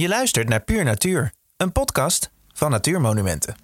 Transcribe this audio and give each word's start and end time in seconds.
Je 0.00 0.08
luistert 0.08 0.48
naar 0.48 0.60
Puur 0.60 0.84
Natuur, 0.84 1.32
een 1.56 1.72
podcast 1.72 2.30
van 2.52 2.70
Natuurmonumenten. 2.70 3.54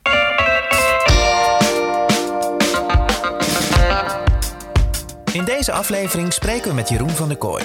In 5.33 5.45
deze 5.45 5.73
aflevering 5.73 6.33
spreken 6.33 6.69
we 6.69 6.75
met 6.75 6.89
Jeroen 6.89 7.11
van 7.11 7.29
der 7.29 7.37
Kooi. 7.37 7.65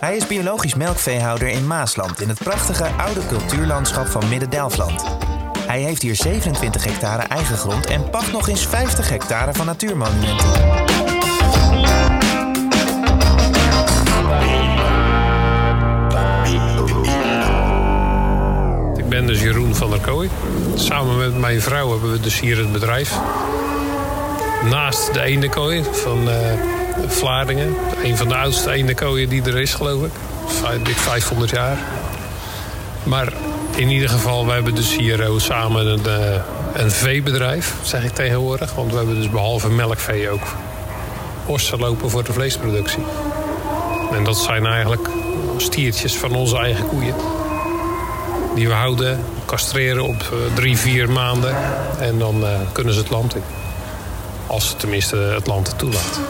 Hij 0.00 0.16
is 0.16 0.26
biologisch 0.26 0.74
melkveehouder 0.74 1.48
in 1.48 1.66
Maasland 1.66 2.20
in 2.20 2.28
het 2.28 2.38
prachtige 2.38 2.84
oude 2.84 3.26
cultuurlandschap 3.26 4.06
van 4.06 4.28
Midden-Delfland. 4.28 5.04
Hij 5.58 5.80
heeft 5.80 6.02
hier 6.02 6.16
27 6.16 6.84
hectare 6.84 7.22
eigen 7.22 7.56
grond 7.56 7.86
en 7.86 8.10
pacht 8.10 8.32
nog 8.32 8.48
eens 8.48 8.66
50 8.66 9.08
hectare 9.08 9.52
van 9.52 9.66
natuurmonumenten. 9.66 10.95
Ben 19.16 19.26
dus 19.26 19.40
Jeroen 19.40 19.74
van 19.74 19.90
der 19.90 20.00
Kooi. 20.00 20.30
Samen 20.74 21.16
met 21.16 21.38
mijn 21.38 21.60
vrouw 21.60 21.90
hebben 21.90 22.12
we 22.12 22.20
dus 22.20 22.40
hier 22.40 22.58
het 22.58 22.72
bedrijf. 22.72 23.18
Naast 24.70 25.14
de 25.14 25.20
eendenkooi 25.20 25.84
van 25.90 26.28
uh, 26.28 26.34
Vlaardingen. 27.06 27.76
Een 28.02 28.16
van 28.16 28.28
de 28.28 28.36
oudste 28.36 28.70
eendekooien 28.70 29.28
die 29.28 29.42
er 29.42 29.60
is, 29.60 29.74
geloof 29.74 30.04
ik. 30.04 30.10
Dik 30.82 30.96
500 30.96 31.50
jaar. 31.50 31.78
Maar 33.02 33.32
in 33.74 33.88
ieder 33.88 34.08
geval, 34.08 34.46
we 34.46 34.52
hebben 34.52 34.74
dus 34.74 34.96
hier 34.96 35.30
samen 35.36 35.86
een, 35.86 36.02
uh, 36.06 36.40
een 36.74 36.90
veebedrijf, 36.90 37.74
zeg 37.82 38.04
ik 38.04 38.12
tegenwoordig. 38.12 38.74
Want 38.74 38.90
we 38.90 38.96
hebben 38.96 39.14
dus 39.14 39.30
behalve 39.30 39.70
melkvee 39.70 40.30
ook 40.30 40.54
ossen 41.46 41.78
lopen 41.78 42.10
voor 42.10 42.24
de 42.24 42.32
vleesproductie. 42.32 43.04
En 44.12 44.24
dat 44.24 44.36
zijn 44.36 44.66
eigenlijk 44.66 45.08
stiertjes 45.56 46.16
van 46.16 46.34
onze 46.34 46.56
eigen 46.56 46.86
koeien 46.86 47.14
die 48.56 48.68
we 48.68 48.74
houden, 48.74 49.20
castreren 49.44 50.04
op 50.04 50.30
uh, 50.32 50.54
drie, 50.54 50.78
vier 50.78 51.10
maanden. 51.10 51.56
En 51.98 52.18
dan 52.18 52.40
uh, 52.40 52.48
kunnen 52.72 52.92
ze 52.94 52.98
het 53.00 53.10
land 53.10 53.34
in. 53.34 53.42
Als 54.46 54.68
ze 54.68 54.76
tenminste 54.76 55.16
het 55.16 55.46
land 55.46 55.66
het 55.66 55.78
toelaat. 55.78 56.20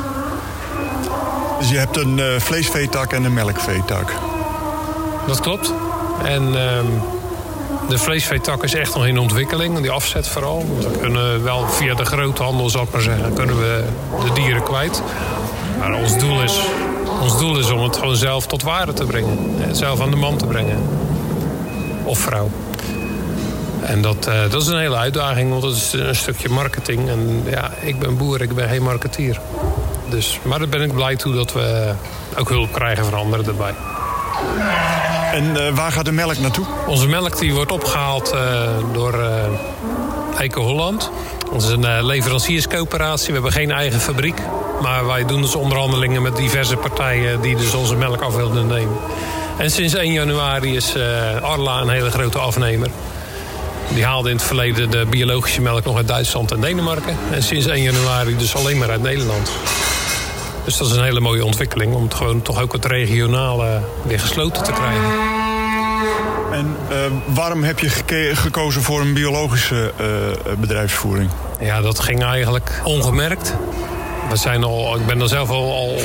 Dus 1.59 1.71
je 1.71 1.77
hebt 1.77 1.97
een 1.97 2.19
uh, 2.19 2.25
vleesveetak 2.39 3.13
en 3.13 3.25
een 3.25 3.35
melkveetak? 3.35 4.13
Dat 5.27 5.41
klopt. 5.41 5.73
En 6.25 6.53
de 7.89 7.99
vleesveetak 7.99 8.65
is 8.65 8.75
echt 8.75 8.95
nog 8.95 9.07
in 9.07 9.19
ontwikkeling. 9.19 9.81
Die 9.81 9.91
afzet 9.91 10.29
vooral. 10.29 10.67
We 10.79 10.99
kunnen 10.99 11.45
wel 11.45 11.69
via 11.69 11.95
de 11.95 12.05
groothandel, 12.05 12.71
zal 12.71 12.83
ik 12.83 12.93
maar 12.93 13.01
zeggen, 13.01 13.35
kunnen 13.35 13.59
we 13.59 13.85
de 14.25 14.33
dieren 14.33 14.63
kwijt. 14.63 15.03
Maar 15.79 15.95
ons 15.95 16.19
doel 16.19 16.43
is, 16.43 16.61
ons 17.21 17.39
doel 17.39 17.59
is 17.59 17.71
om 17.71 17.83
het 17.83 17.97
gewoon 17.97 18.17
zelf 18.17 18.47
tot 18.47 18.63
waarde 18.63 18.93
te 18.93 19.05
brengen. 19.05 19.57
Zelf 19.73 20.01
aan 20.01 20.11
de 20.11 20.17
man 20.17 20.37
te 20.37 20.47
brengen 20.47 21.06
of 22.07 22.19
vrouw. 22.19 22.51
En 23.83 24.03
dat, 24.03 24.29
uh, 24.29 24.51
dat 24.51 24.63
is 24.63 24.69
een 24.69 24.79
hele 24.79 24.97
uitdaging, 24.97 25.51
want 25.51 25.63
dat 25.63 25.73
is 25.73 25.93
een 25.93 26.17
stukje 26.17 26.49
marketing. 26.49 27.09
En 27.09 27.43
ja, 27.51 27.71
ik 27.81 27.99
ben 27.99 28.17
boer, 28.17 28.43
ik 28.43 28.55
ben 28.55 28.69
geen 28.69 28.83
marketeer. 28.83 29.41
Dus, 30.09 30.39
maar 30.43 30.59
daar 30.59 30.69
ben 30.69 30.83
ik 30.83 30.95
blij 30.95 31.17
toe 31.17 31.35
dat 31.35 31.53
we 31.53 31.93
ook 32.39 32.49
hulp 32.49 32.73
krijgen 32.73 33.05
van 33.05 33.15
anderen 33.15 33.47
erbij. 33.47 33.75
En 35.33 35.45
uh, 35.45 35.77
waar 35.77 35.93
gaat 35.93 36.05
de 36.05 36.13
melk 36.13 36.39
naartoe? 36.39 36.67
Onze 36.87 37.09
melk 37.09 37.39
die 37.39 37.55
wordt 37.55 37.73
opgehaald 37.73 38.35
uh, 38.35 38.41
door 38.93 39.25
Eco 40.39 40.63
Holland. 40.63 41.11
Dat 41.53 41.63
is 41.63 41.69
een 41.69 42.05
leverancierscoöperatie. 42.05 43.27
We 43.27 43.33
hebben 43.33 43.53
geen 43.53 43.71
eigen 43.71 44.01
fabriek. 44.01 44.41
Maar 44.83 45.07
wij 45.07 45.25
doen 45.25 45.43
dus 45.43 45.55
onderhandelingen 45.55 46.23
met 46.23 46.37
diverse 46.37 46.77
partijen 46.77 47.41
die 47.41 47.57
dus 47.57 47.75
onze 47.75 47.95
melk 47.97 48.21
af 48.21 48.37
willen 48.37 48.67
nemen. 48.67 48.97
En 49.59 49.71
sinds 49.71 49.95
1 49.95 50.13
januari 50.13 50.77
is 50.77 50.97
uh, 50.97 51.43
Arla 51.43 51.81
een 51.81 51.89
hele 51.89 52.11
grote 52.11 52.39
afnemer. 52.39 52.91
Die 53.95 54.05
haalde 54.05 54.31
in 54.31 54.37
het 54.37 54.45
verleden 54.45 54.91
de 54.91 55.07
biologische 55.11 55.61
melk 55.61 55.85
nog 55.85 55.97
uit 55.97 56.09
Duitsland 56.09 56.53
en 56.53 56.61
Denemarken. 56.61 57.17
En 57.31 57.43
sinds 57.43 57.67
1 57.67 57.83
januari 57.83 58.37
dus 58.37 58.57
alleen 58.57 58.79
maar 58.79 58.91
uit 58.91 59.03
Nederland. 59.03 59.51
Dus 60.65 60.77
dat 60.77 60.87
is 60.87 60.97
een 60.97 61.05
hele 61.05 61.21
mooie 61.21 61.45
ontwikkeling 61.45 61.95
om 61.95 62.03
het 62.03 62.15
gewoon 62.15 62.43
toch 62.43 62.61
ook 62.61 62.73
het 62.73 62.85
regionale 62.85 63.81
weer 64.03 64.21
gesloten 64.21 64.63
te 64.63 64.73
krijgen. 64.73 65.35
En 66.53 66.77
uh, 66.91 67.35
waarom 67.35 67.65
heb 67.65 67.79
je 67.79 67.89
gekozen 68.35 68.83
voor 68.83 69.01
een 69.01 69.15
biologische 69.15 69.93
uh, 70.01 70.07
bedrijfsvoering? 70.59 71.31
Ja, 71.61 71.81
dat 71.81 71.99
ging 71.99 72.23
eigenlijk 72.23 72.81
ongemerkt. 72.85 73.55
We 74.31 74.37
zijn 74.37 74.65
al, 74.65 74.97
ik 74.97 75.07
ben 75.07 75.21
er 75.21 75.29
zelf 75.29 75.51
al, 75.51 75.73
al 75.73 76.01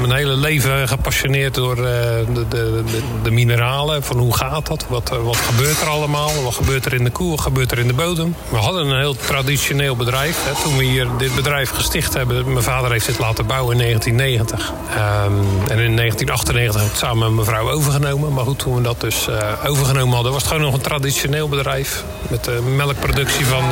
mijn 0.00 0.12
hele 0.12 0.36
leven 0.36 0.88
gepassioneerd 0.88 1.54
door 1.54 1.76
uh, 1.76 1.84
de, 1.84 2.48
de, 2.48 2.82
de, 3.22 3.30
mineralen. 3.30 4.02
Van 4.02 4.18
hoe 4.18 4.36
gaat 4.36 4.66
dat? 4.66 4.86
Wat, 4.88 5.08
wat 5.08 5.36
gebeurt 5.36 5.80
er 5.80 5.88
allemaal? 5.88 6.42
Wat 6.42 6.54
gebeurt 6.54 6.84
er 6.84 6.94
in 6.94 7.04
de 7.04 7.10
koe? 7.10 7.30
Wat 7.30 7.40
gebeurt 7.40 7.72
er 7.72 7.78
in 7.78 7.86
de 7.86 7.92
bodem? 7.92 8.34
We 8.48 8.56
hadden 8.56 8.86
een 8.86 8.98
heel 8.98 9.16
traditioneel 9.16 9.96
bedrijf. 9.96 10.44
Hè. 10.44 10.62
Toen 10.62 10.76
we 10.76 10.84
hier 10.84 11.08
dit 11.18 11.34
bedrijf 11.34 11.70
gesticht 11.70 12.14
hebben... 12.14 12.52
mijn 12.52 12.64
vader 12.64 12.90
heeft 12.90 13.06
dit 13.06 13.18
laten 13.18 13.46
bouwen 13.46 13.72
in 13.72 13.78
1990. 13.78 14.70
Um, 14.70 15.34
en 15.68 15.78
in 15.78 15.96
1998 15.96 16.80
heb 16.80 16.90
ik 16.90 16.96
samen 16.96 17.18
met 17.18 17.34
mijn 17.34 17.46
vrouw 17.46 17.70
overgenomen. 17.70 18.32
Maar 18.32 18.44
goed, 18.44 18.58
toen 18.58 18.74
we 18.74 18.80
dat 18.80 19.00
dus 19.00 19.28
uh, 19.28 19.36
overgenomen 19.66 20.14
hadden... 20.14 20.32
was 20.32 20.42
het 20.42 20.50
gewoon 20.50 20.66
nog 20.66 20.74
een 20.74 20.80
traditioneel 20.80 21.48
bedrijf. 21.48 22.04
Met 22.28 22.44
de 22.44 22.62
melkproductie 22.76 23.46
van... 23.46 23.64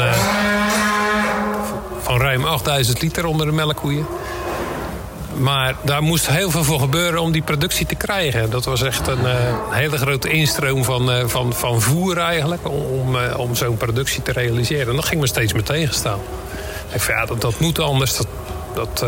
van 2.04 2.20
ruim 2.20 2.44
8000 2.44 3.02
liter 3.02 3.26
onder 3.26 3.46
de 3.46 3.52
melkkoeien. 3.52 4.06
Maar 5.36 5.74
daar 5.82 6.02
moest 6.02 6.26
heel 6.26 6.50
veel 6.50 6.64
voor 6.64 6.80
gebeuren 6.80 7.20
om 7.20 7.32
die 7.32 7.42
productie 7.42 7.86
te 7.86 7.94
krijgen. 7.94 8.50
Dat 8.50 8.64
was 8.64 8.82
echt 8.82 9.06
een, 9.06 9.20
uh, 9.20 9.30
hele 9.70 9.98
grote 9.98 10.28
instroom 10.28 10.84
van, 10.84 11.10
uh, 11.10 11.24
van, 11.26 11.52
van 11.52 11.80
voer 11.80 12.18
eigenlijk... 12.18 12.68
om, 12.68 13.16
om 13.36 13.54
zo'n 13.54 13.76
productie 13.76 14.22
te 14.22 14.32
realiseren. 14.32 14.88
En 14.88 14.96
dat 14.96 15.04
ging 15.04 15.20
me 15.20 15.26
steeds 15.26 15.52
meer 15.52 15.62
tegenstaan. 15.62 16.18
Ik 16.92 17.00
van, 17.00 17.14
ja, 17.14 17.26
dat, 17.26 17.40
dat 17.40 17.58
moet 17.58 17.78
anders. 17.78 18.16
Dat, 18.16 18.26
dat, 18.74 19.04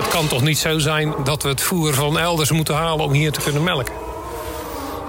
het 0.00 0.08
kan 0.08 0.26
toch 0.26 0.42
niet 0.42 0.58
zo 0.58 0.78
zijn 0.78 1.14
dat 1.24 1.42
we 1.42 1.48
het 1.48 1.60
voer 1.60 1.94
van 1.94 2.18
elders 2.18 2.50
moeten 2.50 2.74
halen... 2.74 3.04
om 3.04 3.12
hier 3.12 3.32
te 3.32 3.40
kunnen 3.40 3.62
melken. 3.62 4.09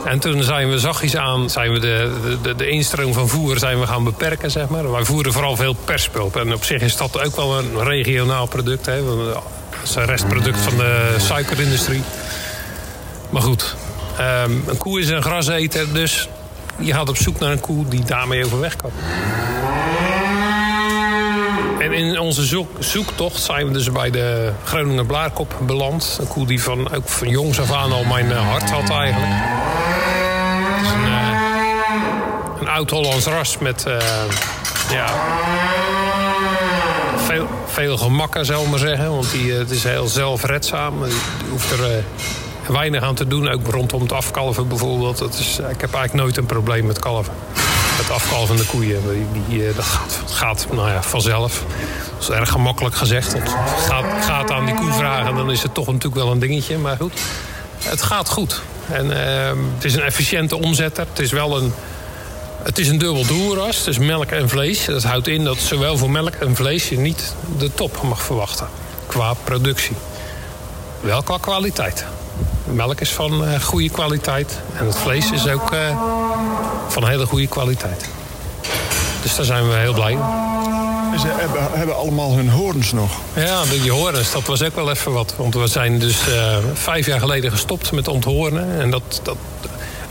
En 0.05 0.19
toen 0.19 0.43
zijn 0.43 0.69
we 0.69 0.79
zachtjes 0.79 1.15
aan, 1.15 1.49
zijn 1.49 1.71
we 1.71 1.79
de, 1.79 2.11
de, 2.41 2.55
de 2.55 2.69
instroom 2.69 3.13
van 3.13 3.27
voer 3.27 3.57
zijn 3.57 3.79
we 3.79 3.87
gaan 3.87 4.03
beperken, 4.03 4.51
zeg 4.51 4.67
maar. 4.67 4.91
Wij 4.91 5.03
voeren 5.03 5.33
vooral 5.33 5.55
veel 5.55 5.73
perspulp. 5.73 6.35
En 6.35 6.53
op 6.53 6.63
zich 6.63 6.81
is 6.81 6.97
dat 6.97 7.25
ook 7.25 7.35
wel 7.35 7.57
een 7.57 7.83
regionaal 7.83 8.45
product. 8.45 8.85
Hè. 8.85 9.03
Dat 9.05 9.43
is 9.83 9.95
een 9.95 10.05
restproduct 10.05 10.59
van 10.59 10.77
de 10.77 11.15
suikerindustrie. 11.17 12.01
Maar 13.29 13.41
goed, 13.41 13.75
um, 14.45 14.63
een 14.67 14.77
koe 14.77 14.99
is 14.99 15.09
een 15.09 15.21
graseter, 15.21 15.93
dus 15.93 16.29
je 16.79 16.93
gaat 16.93 17.09
op 17.09 17.17
zoek 17.17 17.39
naar 17.39 17.51
een 17.51 17.59
koe 17.59 17.87
die 17.87 18.03
daarmee 18.03 18.45
overweg 18.45 18.75
kan. 18.75 18.91
En 21.79 21.93
in 21.93 22.19
onze 22.19 22.45
zoek, 22.45 22.69
zoektocht 22.79 23.41
zijn 23.41 23.67
we 23.67 23.73
dus 23.73 23.91
bij 23.91 24.09
de 24.09 24.51
Groninger 24.63 25.05
Blaarkop 25.05 25.55
beland. 25.61 26.17
Een 26.21 26.27
koe 26.27 26.47
die 26.47 26.63
van, 26.63 26.93
ook 26.93 27.07
van 27.09 27.27
jongs 27.27 27.59
af 27.59 27.71
aan 27.71 27.91
al 27.91 28.03
mijn 28.03 28.31
hart 28.31 28.69
had 28.69 28.89
eigenlijk. 28.89 29.31
Het 29.31 30.85
is 30.85 30.91
een, 30.91 31.05
uh, 31.05 31.39
een 32.59 32.60
oud-Hollands 32.71 33.25
ras 33.25 33.57
met 33.57 33.85
uh, 33.87 33.97
ja, 34.89 35.07
veel, 37.15 37.47
veel 37.65 37.97
gemakken, 37.97 38.45
zou 38.45 38.63
ik 38.63 38.69
maar 38.69 38.79
zeggen. 38.79 39.11
Want 39.11 39.31
die, 39.31 39.45
uh, 39.45 39.57
het 39.57 39.71
is 39.71 39.83
heel 39.83 40.07
zelfredzaam. 40.07 41.03
Die 41.03 41.49
hoeft 41.49 41.71
er 41.71 42.03
weinig 42.67 43.03
aan 43.03 43.15
te 43.15 43.27
doen, 43.27 43.49
ook 43.49 43.67
rondom 43.67 44.01
het 44.01 44.11
afkalven 44.11 44.67
bijvoorbeeld. 44.67 45.17
Dat 45.17 45.33
is, 45.33 45.59
ik 45.59 45.81
heb 45.81 45.93
eigenlijk 45.93 46.13
nooit 46.13 46.37
een 46.37 46.45
probleem 46.45 46.85
met 46.85 46.99
kalven 46.99 47.33
het 48.01 48.11
afkalvende 48.11 48.65
koeien. 48.65 49.01
Die, 49.47 49.73
dat 49.73 49.85
gaat, 50.27 50.67
nou 50.71 50.89
ja, 50.89 51.03
vanzelf. 51.03 51.63
Dat 52.13 52.29
is 52.29 52.29
erg 52.29 52.49
gemakkelijk 52.49 52.95
gezegd. 52.95 53.33
Het 53.33 53.55
gaat, 53.87 54.25
gaat 54.25 54.51
aan 54.51 54.65
die 54.65 54.75
koe 54.75 54.91
vragen, 54.91 55.35
dan 55.35 55.51
is 55.51 55.63
het 55.63 55.73
toch 55.73 55.85
natuurlijk 55.85 56.15
wel 56.15 56.31
een 56.31 56.39
dingetje. 56.39 56.77
Maar 56.77 56.97
goed, 56.97 57.13
het 57.83 58.01
gaat 58.01 58.29
goed. 58.29 58.61
En 58.91 59.05
uh, 59.05 59.63
het 59.75 59.83
is 59.83 59.95
een 59.95 60.01
efficiënte 60.01 60.57
omzetter. 60.57 61.05
Het 61.09 61.19
is 61.19 61.31
wel 61.31 61.57
een, 61.57 61.73
het 62.63 62.77
is 62.77 62.87
een 62.87 62.97
dubbel 62.97 63.25
doelras. 63.25 63.77
Het 63.77 63.87
is 63.87 63.97
melk 63.97 64.31
en 64.31 64.49
vlees. 64.49 64.85
Dat 64.85 65.03
houdt 65.03 65.27
in 65.27 65.43
dat 65.43 65.57
zowel 65.57 65.97
voor 65.97 66.09
melk 66.09 66.33
en 66.33 66.55
vlees 66.55 66.89
je 66.89 66.97
niet 66.97 67.35
de 67.57 67.73
top 67.73 68.01
mag 68.01 68.21
verwachten. 68.21 68.67
Qua 69.07 69.33
productie. 69.33 69.95
Wel 71.01 71.23
qua 71.23 71.37
kwaliteit. 71.37 72.05
De 72.65 72.71
melk 72.71 73.01
is 73.01 73.09
van 73.09 73.43
uh, 73.43 73.61
goede 73.61 73.89
kwaliteit. 73.89 74.59
En 74.77 74.85
het 74.85 74.95
vlees 74.95 75.31
is 75.31 75.47
ook 75.47 75.73
uh, 75.73 75.79
van 76.87 77.07
hele 77.07 77.25
goede 77.25 77.47
kwaliteit. 77.47 78.05
Dus 79.21 79.35
daar 79.35 79.45
zijn 79.45 79.69
we 79.69 79.75
heel 79.75 79.93
blij 79.93 80.15
mee. 80.15 81.19
Ze 81.19 81.27
hebben, 81.27 81.67
hebben, 81.71 81.95
allemaal 81.95 82.35
hun 82.35 82.49
horens 82.49 82.91
nog. 82.91 83.11
Ja, 83.35 83.63
die 83.65 83.91
horens, 83.91 84.31
dat 84.31 84.45
was 84.45 84.63
ook 84.63 84.75
wel 84.75 84.89
even 84.89 85.11
wat. 85.11 85.33
Want 85.37 85.53
we 85.53 85.67
zijn 85.67 85.99
dus 85.99 86.27
uh, 86.27 86.57
vijf 86.73 87.05
jaar 87.05 87.19
geleden 87.19 87.51
gestopt 87.51 87.91
met 87.91 88.07
onthoornen. 88.07 88.81
En 88.81 88.91
dat, 88.91 89.19
dat, 89.23 89.37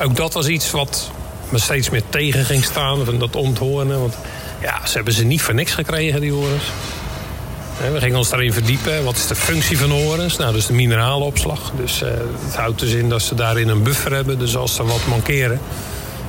ook 0.02 0.16
dat 0.16 0.32
was 0.32 0.46
iets 0.46 0.70
wat 0.70 1.10
me 1.50 1.58
steeds 1.58 1.90
meer 1.90 2.02
tegen 2.08 2.44
ging 2.44 2.64
staan. 2.64 3.04
Van 3.04 3.18
dat 3.18 3.36
onthoornen. 3.36 4.00
Want 4.00 4.16
ja, 4.60 4.86
ze 4.86 4.94
hebben 4.94 5.12
ze 5.12 5.24
niet 5.24 5.42
voor 5.42 5.54
niks 5.54 5.72
gekregen, 5.72 6.20
die 6.20 6.32
horens. 6.32 6.64
We 7.92 8.00
gingen 8.00 8.18
ons 8.18 8.28
daarin 8.28 8.52
verdiepen. 8.52 9.04
Wat 9.04 9.16
is 9.16 9.26
de 9.26 9.34
functie 9.34 9.78
van 9.78 9.90
horens? 9.90 10.36
Nou, 10.36 10.52
dus 10.52 10.66
de 10.66 10.72
mineralenopslag. 10.72 11.72
Dus 11.76 12.00
het 12.44 12.56
houdt 12.56 12.80
dus 12.80 12.92
in 12.92 13.08
dat 13.08 13.22
ze 13.22 13.34
daarin 13.34 13.68
een 13.68 13.82
buffer 13.82 14.14
hebben. 14.14 14.38
Dus 14.38 14.56
als 14.56 14.78
er 14.78 14.86
wat 14.86 15.06
mankeren, 15.06 15.60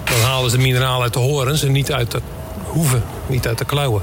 dan 0.03 0.19
halen 0.19 0.49
ze 0.49 0.57
de 0.57 0.63
mineralen 0.63 1.01
uit 1.01 1.13
de 1.13 1.19
horens 1.19 1.63
en 1.63 1.71
niet 1.71 1.91
uit 1.91 2.11
de 2.11 2.21
hoeven, 2.63 3.03
niet 3.27 3.47
uit 3.47 3.57
de 3.57 3.65
klauwen. 3.65 4.01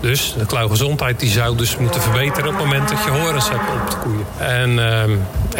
Dus 0.00 0.34
de 0.38 0.46
klauwgezondheid 0.46 1.20
die 1.20 1.30
zou 1.30 1.56
dus 1.56 1.76
moeten 1.76 2.02
verbeteren 2.02 2.48
op 2.48 2.54
het 2.54 2.64
moment 2.64 2.88
dat 2.88 3.04
je 3.04 3.10
horens 3.10 3.48
hebt 3.48 3.68
op 3.82 3.90
de 3.90 3.96
koeien. 3.96 4.26
En, 4.38 4.70
uh, 4.70 5.02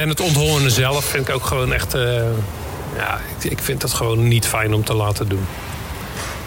en 0.02 0.08
het 0.08 0.20
onthoornen 0.20 0.70
zelf 0.70 1.04
vind 1.04 1.28
ik 1.28 1.34
ook 1.34 1.46
gewoon 1.46 1.72
echt. 1.72 1.94
Uh, 1.94 2.22
ja, 2.96 3.20
ik, 3.38 3.50
ik, 3.50 3.58
vind 3.58 3.80
dat 3.80 3.92
gewoon 3.92 4.28
niet 4.28 4.46
fijn 4.46 4.74
om 4.74 4.84
te 4.84 4.94
laten 4.94 5.28
doen. 5.28 5.46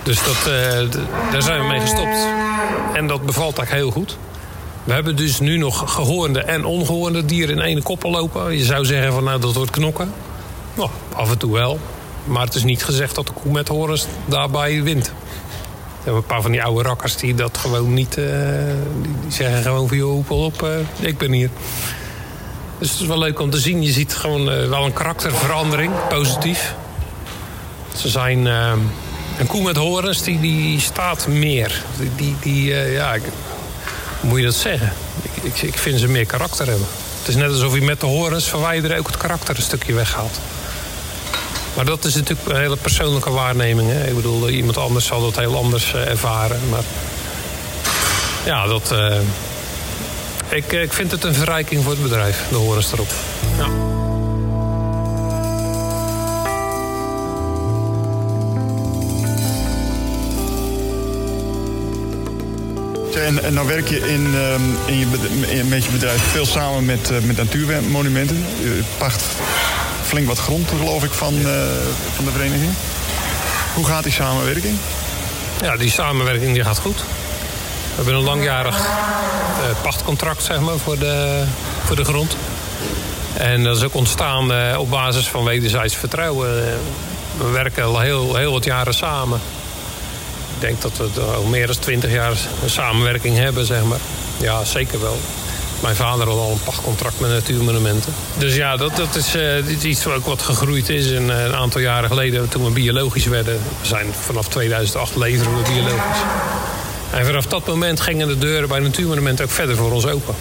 Dus 0.04 0.24
dat, 0.24 0.48
uh, 0.48 0.92
daar 1.32 1.42
zijn 1.42 1.62
we 1.62 1.68
mee 1.68 1.80
gestopt. 1.80 2.28
En 2.94 3.08
dat 3.08 3.26
bevalt 3.26 3.58
eigenlijk 3.58 3.88
heel 3.88 4.02
goed. 4.02 4.18
We 4.84 4.94
hebben 4.94 5.16
dus 5.16 5.40
nu 5.40 5.58
nog 5.58 5.94
gehoorde 5.94 6.42
en 6.42 6.66
ongehoorde 6.66 7.26
dieren 7.26 7.56
in 7.56 7.62
één 7.62 7.84
koppel 7.84 8.12
lopen. 8.12 8.58
Je 8.58 8.64
zou 8.64 8.86
zeggen 8.86 9.14
van 9.14 9.24
nou 9.24 9.40
dat 9.40 9.54
wordt 9.54 9.72
knokken. 9.72 10.14
Nou, 10.74 10.90
af 11.16 11.32
en 11.32 11.38
toe 11.38 11.54
wel. 11.54 11.80
Maar 12.26 12.46
het 12.46 12.56
is 12.56 12.64
niet 12.64 12.84
gezegd 12.84 13.16
dat 13.16 13.28
de 13.28 13.34
koe 13.34 13.52
met 13.52 13.68
horens 13.68 14.08
daarbij 14.26 14.84
wint. 14.84 15.06
We 15.06 16.12
hebben 16.12 16.22
een 16.22 16.28
paar 16.28 16.42
van 16.42 16.52
die 16.52 16.64
oude 16.64 16.84
rakkers 16.84 17.16
die 17.16 17.36
dat 17.36 17.58
gewoon 17.58 17.94
niet... 17.94 18.18
Uh, 18.18 18.26
die 19.02 19.16
zeggen 19.28 19.62
gewoon 19.62 19.88
van 19.88 19.98
joh, 19.98 20.30
op, 20.30 20.62
uh, 20.62 21.08
ik 21.08 21.18
ben 21.18 21.32
hier. 21.32 21.50
Dus 22.80 22.92
het 22.92 23.00
is 23.00 23.08
wel 23.08 23.20
leuk 23.20 23.40
om 23.40 23.50
te 23.50 23.60
zien. 23.60 23.84
Je 23.84 23.92
ziet 23.92 24.16
gewoon 24.16 24.52
uh, 24.52 24.70
wel 24.70 24.86
een 24.86 24.94
karakterverandering, 24.94 25.92
positief. 26.10 26.74
Ze 27.98 28.10
zijn... 28.10 28.46
een 28.46 29.48
koe 29.48 29.64
met 29.64 29.76
horens, 29.76 30.22
die, 30.22 30.40
die 30.40 30.80
staat 30.80 31.28
meer. 31.28 31.84
Die, 31.98 32.12
die, 32.16 32.36
die 32.42 32.76
ja, 32.76 33.18
hoe 34.20 34.30
moet 34.30 34.40
je 34.40 34.46
dat 34.46 34.56
zeggen? 34.56 34.94
Ik, 35.42 35.62
ik, 35.62 35.78
vind 35.78 36.00
ze 36.00 36.08
meer 36.08 36.26
karakter 36.26 36.68
hebben. 36.68 36.88
Het 37.20 37.28
is 37.28 37.36
net 37.36 37.50
alsof 37.50 37.74
je 37.74 37.82
met 37.82 38.00
de 38.00 38.06
horens 38.06 38.46
verwijderen 38.46 38.98
ook 38.98 39.08
het 39.08 39.18
karakter 39.18 39.56
een 39.56 39.62
stukje 39.62 39.94
weghaalt. 39.94 40.40
Maar 41.76 41.86
dat 41.86 42.06
is 42.06 42.16
natuurlijk 42.16 42.50
een 42.50 42.56
hele 42.56 42.78
persoonlijke 42.78 43.30
waarneming. 43.30 43.90
Hè? 43.92 44.08
Ik 44.08 44.16
bedoel, 44.16 44.50
iemand 44.50 44.78
anders 44.78 45.06
zal 45.06 45.22
dat 45.22 45.36
heel 45.36 45.56
anders 45.56 45.94
ervaren. 45.94 46.70
Maar 46.70 46.84
ja, 48.46 48.68
dat, 48.68 48.96
ik, 50.56 50.72
ik 50.72 50.94
vind 50.94 51.12
het 51.12 51.24
een 51.24 51.34
verrijking 51.34 51.84
voor 51.84 51.92
het 51.92 52.02
bedrijf, 52.02 52.44
de 52.50 52.56
horens 52.56 52.92
erop. 52.92 53.10
Ja. 53.58 53.68
En, 63.26 63.44
en 63.44 63.54
nou 63.54 63.68
werk 63.68 63.88
je 63.88 64.00
in, 64.00 64.36
um, 64.36 64.78
in 64.86 64.98
je, 64.98 65.06
in, 65.48 65.68
met 65.68 65.86
je 65.86 65.92
bedrijf 65.92 66.22
veel 66.22 66.46
samen 66.46 66.86
met, 66.86 67.12
uh, 67.12 67.18
met 67.20 67.38
natuurmonumenten. 67.38 68.46
Je 68.60 68.84
pacht 68.98 69.24
flink 70.04 70.28
wat 70.28 70.40
grond, 70.40 70.70
geloof 70.70 71.04
ik, 71.04 71.12
van, 71.12 71.34
uh, 71.34 71.48
van 72.16 72.26
de 72.26 72.32
vereniging. 72.32 72.72
Hoe 73.74 73.86
gaat 73.86 74.04
die 74.04 74.12
samenwerking? 74.12 74.78
Ja, 75.62 75.78
die 75.78 75.92
samenwerking 75.92 76.54
die 76.54 76.64
gaat 76.64 76.80
goed. 76.80 77.04
We 77.96 78.02
hebben 78.04 78.14
een 78.14 78.28
langjarig 78.28 78.78
uh, 78.78 79.82
pachtcontract 79.82 80.44
zeg 80.44 80.60
maar, 80.60 80.78
voor, 80.78 81.00
de, 81.00 81.44
voor 81.84 81.96
de 81.96 82.04
grond. 82.04 82.38
En 83.34 83.64
dat 83.64 83.78
is 83.78 83.84
ook 83.84 83.94
ontstaan 83.94 84.52
uh, 84.52 84.80
op 84.80 84.90
basis 84.90 85.28
van 85.28 85.44
wederzijds 85.44 85.96
vertrouwen. 85.96 86.48
We 87.38 87.50
werken 87.52 87.84
al 87.84 88.00
heel, 88.00 88.36
heel 88.36 88.52
wat 88.52 88.64
jaren 88.64 88.94
samen. 88.94 89.40
Ik 90.56 90.62
denk 90.62 90.82
dat 90.82 90.98
we 90.98 91.22
al 91.22 91.44
meer 91.44 91.68
dan 91.68 91.80
twintig 91.80 92.12
jaar 92.12 92.38
samenwerking 92.66 93.38
hebben, 93.38 93.66
zeg 93.66 93.84
maar. 93.84 94.00
Ja, 94.38 94.64
zeker 94.64 95.02
wel. 95.02 95.18
Mijn 95.82 95.96
vader 95.96 96.28
had 96.28 96.38
al 96.38 96.52
een 96.52 96.64
pachtcontract 96.64 97.20
met 97.20 97.30
Natuurmonumenten. 97.30 98.14
Dus 98.38 98.56
ja, 98.56 98.78
dat, 98.78 98.96
dat 98.96 99.16
is, 99.16 99.36
uh, 99.36 99.84
iets 99.84 100.08
ook 100.08 100.26
wat 100.26 100.42
gegroeid 100.42 100.90
is. 100.90 101.12
En, 101.12 101.30
een 101.30 101.56
aantal 101.56 101.82
jaren 101.82 102.10
geleden, 102.10 102.50
toen 102.50 102.64
we 102.64 102.70
biologisch 102.70 103.26
werden... 103.26 103.62
we 103.82 103.88
zijn 103.88 104.14
vanaf 104.14 104.48
2008 104.48 105.16
leveren 105.16 105.56
we 105.56 105.72
biologisch. 105.72 106.20
En 107.16 107.26
vanaf 107.26 107.46
dat 107.46 107.68
moment 107.68 108.00
gingen 108.00 108.28
de 108.28 108.38
deuren 108.38 108.68
bij 108.68 108.80
Natuurmonumenten 108.80 109.46
ook 109.46 109.52
verder 109.52 109.76
voor 109.76 109.92
ons 109.92 110.06
open. 110.06 110.36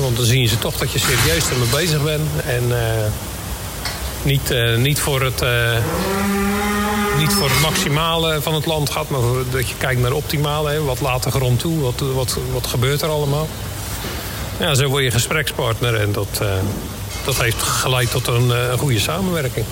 Want 0.00 0.16
dan 0.16 0.24
zien 0.24 0.48
ze 0.48 0.58
toch 0.58 0.76
dat 0.76 0.92
je 0.92 0.98
serieus 0.98 1.50
ermee 1.50 1.68
bezig 1.68 2.02
bent. 2.02 2.28
En 2.46 2.62
uh, 2.68 2.76
niet, 4.22 4.54
niet 4.76 5.00
voor 5.00 5.22
het 5.22 5.42
niet 7.18 7.32
voor 7.32 7.48
het 7.48 7.60
maximale 7.60 8.42
van 8.42 8.54
het 8.54 8.66
land 8.66 8.90
gaat, 8.90 9.08
maar 9.08 9.20
dat 9.50 9.68
je 9.68 9.74
kijkt 9.78 10.00
naar 10.00 10.10
het 10.10 10.18
optimale. 10.18 10.70
Hè. 10.70 10.82
Wat 10.82 11.00
laat 11.00 11.22
de 11.22 11.30
grond 11.30 11.60
toe? 11.60 11.80
Wat, 11.80 12.02
wat, 12.14 12.38
wat 12.52 12.66
gebeurt 12.66 13.02
er 13.02 13.08
allemaal? 13.08 13.48
Ja, 14.58 14.74
zo 14.74 14.86
word 14.88 15.04
je 15.04 15.10
gesprekspartner 15.10 15.94
en 15.94 16.12
dat, 16.12 16.42
dat 17.24 17.40
heeft 17.40 17.62
geleid 17.62 18.10
tot 18.10 18.26
een, 18.26 18.52
goede 18.78 18.98
samenwerking. 18.98 19.66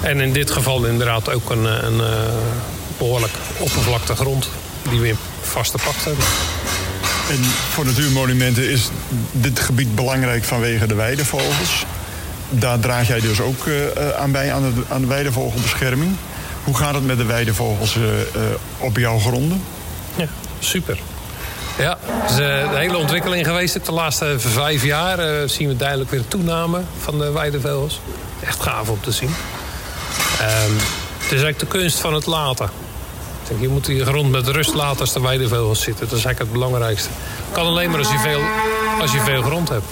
En 0.00 0.20
in 0.20 0.32
dit 0.32 0.50
geval 0.50 0.84
inderdaad 0.84 1.34
ook 1.34 1.50
een, 1.50 1.64
een 1.64 2.00
behoorlijk 2.98 3.34
oppervlakte 3.58 4.16
grond 4.16 4.48
die 4.90 5.00
we 5.00 5.08
in 5.08 5.18
vaste 5.40 5.78
pacht 5.84 6.04
hebben. 6.04 6.24
En 7.30 7.44
voor 7.44 7.84
natuurmonumenten 7.84 8.70
is 8.70 8.88
dit 9.32 9.60
gebied 9.60 9.94
belangrijk 9.94 10.44
vanwege 10.44 10.86
de 10.86 10.94
weidevogels. 10.94 11.84
Daar 12.50 12.78
draag 12.78 13.06
jij 13.06 13.20
dus 13.20 13.40
ook 13.40 13.66
aan 14.18 14.32
bij, 14.32 14.52
aan 14.52 14.62
de, 14.62 14.82
aan 14.88 15.00
de 15.00 15.06
weidevogelbescherming. 15.06 16.16
Hoe 16.64 16.76
gaat 16.76 16.94
het 16.94 17.06
met 17.06 17.16
de 17.16 17.24
weidevogels 17.24 17.96
uh, 17.96 18.04
op 18.78 18.96
jouw 18.96 19.18
gronden? 19.18 19.62
Ja, 20.16 20.26
super. 20.58 20.98
Ja, 21.78 21.98
het 22.02 22.30
is 22.30 22.36
een 22.36 22.76
hele 22.76 22.96
ontwikkeling 22.96 23.46
geweest. 23.46 23.86
De 23.86 23.92
laatste 23.92 24.34
vijf 24.38 24.84
jaar 24.84 25.48
zien 25.48 25.68
we 25.68 25.76
duidelijk 25.76 26.10
weer 26.10 26.20
een 26.20 26.28
toename 26.28 26.80
van 26.98 27.18
de 27.18 27.30
weidevogels. 27.30 28.00
Echt 28.46 28.60
gaaf 28.60 28.88
om 28.88 29.00
te 29.00 29.10
zien. 29.10 29.28
Um, 29.28 30.76
het 31.18 31.38
is 31.38 31.42
eigenlijk 31.42 31.58
de 31.58 31.66
kunst 31.66 31.98
van 31.98 32.14
het 32.14 32.26
laten. 32.26 32.70
Je 33.58 33.68
moet 33.68 33.86
die 33.86 34.04
grond 34.04 34.30
met 34.30 34.48
rust 34.48 34.74
laten 34.74 35.00
als 35.00 35.12
de 35.12 35.20
weidevogels 35.20 35.80
zitten. 35.80 36.08
Dat 36.08 36.18
is 36.18 36.24
eigenlijk 36.24 36.38
het 36.38 36.52
belangrijkste. 36.52 37.08
Kan 37.52 37.66
alleen 37.66 37.90
maar 37.90 37.98
als 37.98 38.10
je 38.10 38.18
veel, 38.18 38.40
als 39.00 39.12
je 39.12 39.20
veel 39.20 39.42
grond 39.42 39.68
hebt. 39.68 39.86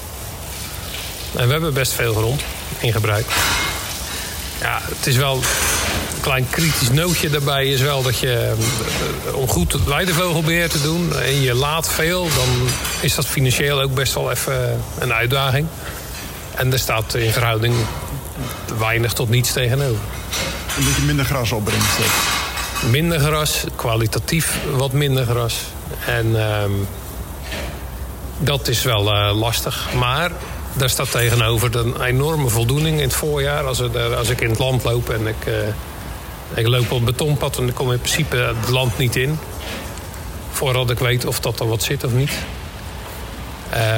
En 1.37 1.46
we 1.46 1.52
hebben 1.52 1.75
best 1.75 1.93
veel 1.93 2.14
grond 2.14 2.43
in 2.78 2.93
gebruik. 2.93 3.26
Ja, 4.60 4.81
het 4.82 5.06
is 5.06 5.16
wel 5.16 5.40
klein 6.20 6.46
kritisch 6.50 6.90
nootje 6.90 7.31
daarbij 7.31 7.66
is 7.66 7.81
wel 7.81 8.02
dat 8.02 8.19
je, 8.19 8.55
eh, 9.26 9.37
om 9.37 9.49
goed 9.49 9.72
het 9.72 9.84
weidevogelbeheer 9.84 10.69
te 10.69 10.82
doen 10.82 11.16
en 11.16 11.40
je 11.40 11.55
laat 11.55 11.88
veel, 11.88 12.22
dan 12.22 12.69
is 13.00 13.14
dat 13.14 13.26
financieel 13.26 13.81
ook 13.81 13.94
best 13.94 14.14
wel 14.14 14.31
even 14.31 14.81
een 14.99 15.12
uitdaging. 15.12 15.66
En 16.55 16.72
er 16.72 16.78
staat 16.78 17.14
in 17.14 17.32
verhouding 17.32 17.75
weinig 18.78 19.12
tot 19.12 19.28
niets 19.28 19.52
tegenover. 19.52 20.00
Een 20.78 20.84
beetje 20.84 21.02
minder 21.02 21.25
gras 21.25 21.52
opbrengt. 21.52 21.86
Minder 22.87 23.19
gras, 23.19 23.65
kwalitatief 23.77 24.58
wat 24.77 24.93
minder 24.93 25.27
gras. 25.27 25.61
En 26.06 26.27
uh, 26.27 26.65
dat 28.39 28.69
is 28.69 28.82
wel 28.82 29.15
uh, 29.15 29.39
lastig. 29.39 29.89
Maar 29.94 30.31
daar 30.73 30.91
staat 30.91 31.11
tegenover 31.11 31.77
een 31.77 32.03
enorme 32.03 32.49
voldoening 32.49 32.97
in 32.97 33.03
het 33.03 33.15
voorjaar. 33.15 33.65
Als, 33.65 33.79
er, 33.79 34.15
als 34.15 34.29
ik 34.29 34.41
in 34.41 34.51
het 34.51 34.58
land 34.58 34.85
loop 34.85 35.11
en 35.11 35.27
ik, 35.27 35.47
uh, 35.47 35.55
ik 36.55 36.67
loop 36.67 36.91
op 36.91 36.97
het 36.97 37.05
betonpad... 37.05 37.58
en 37.58 37.69
ik 37.69 37.75
kom 37.75 37.93
in 37.93 37.99
principe 37.99 38.37
het 38.37 38.69
land 38.69 38.99
niet 38.99 39.17
in. 39.17 39.39
Voordat 40.51 40.91
ik 40.91 40.99
weet 40.99 41.27
of 41.27 41.41
dat 41.41 41.61
er 41.61 41.69
wat 41.69 41.82
zit 41.82 42.05
of 42.05 42.13
niet. 42.13 42.32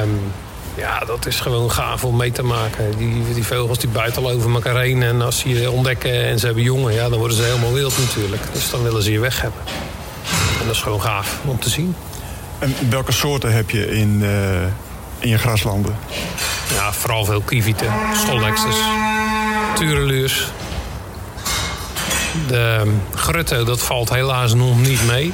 Um, 0.03 0.33
ja, 0.75 0.99
dat 0.99 1.27
is 1.27 1.41
gewoon 1.41 1.71
gaaf 1.71 2.05
om 2.05 2.17
mee 2.17 2.33
te 2.33 2.43
maken. 2.43 2.97
Die, 2.97 3.35
die 3.35 3.47
vogels 3.47 3.79
die 3.79 3.89
buiten 3.89 4.27
over 4.27 4.55
elkaar 4.55 4.81
heen. 4.81 5.03
En 5.03 5.23
als 5.23 5.39
ze 5.39 5.49
je 5.49 5.71
ontdekken 5.71 6.25
en 6.25 6.39
ze 6.39 6.47
hebben 6.47 6.65
jongen... 6.65 6.95
Ja, 6.95 7.09
dan 7.09 7.19
worden 7.19 7.37
ze 7.37 7.43
helemaal 7.43 7.73
wild 7.73 7.99
natuurlijk. 7.99 8.43
Dus 8.53 8.71
dan 8.71 8.83
willen 8.83 9.03
ze 9.03 9.12
je 9.12 9.21
weg 9.21 9.41
hebben. 9.41 9.61
En 10.61 10.67
dat 10.67 10.75
is 10.75 10.83
gewoon 10.83 11.03
gaaf 11.03 11.39
om 11.45 11.59
te 11.59 11.71
zien. 11.71 11.95
En 12.59 12.75
welke 12.89 13.12
soorten 13.12 13.53
heb 13.53 13.71
je 13.71 13.91
in, 13.91 14.21
uh, 14.23 14.62
in 15.19 15.29
je 15.29 15.39
graslanden? 15.39 15.99
Ja, 16.75 16.93
vooral 16.93 17.25
veel 17.25 17.41
kievieten, 17.41 17.93
schollexes, 18.25 18.77
tureluurs. 19.75 20.47
De 22.47 22.93
grutte, 23.15 23.65
dat 23.65 23.81
valt 23.81 24.11
helaas 24.11 24.55
nog 24.55 24.81
niet 24.81 25.07
mee. 25.07 25.33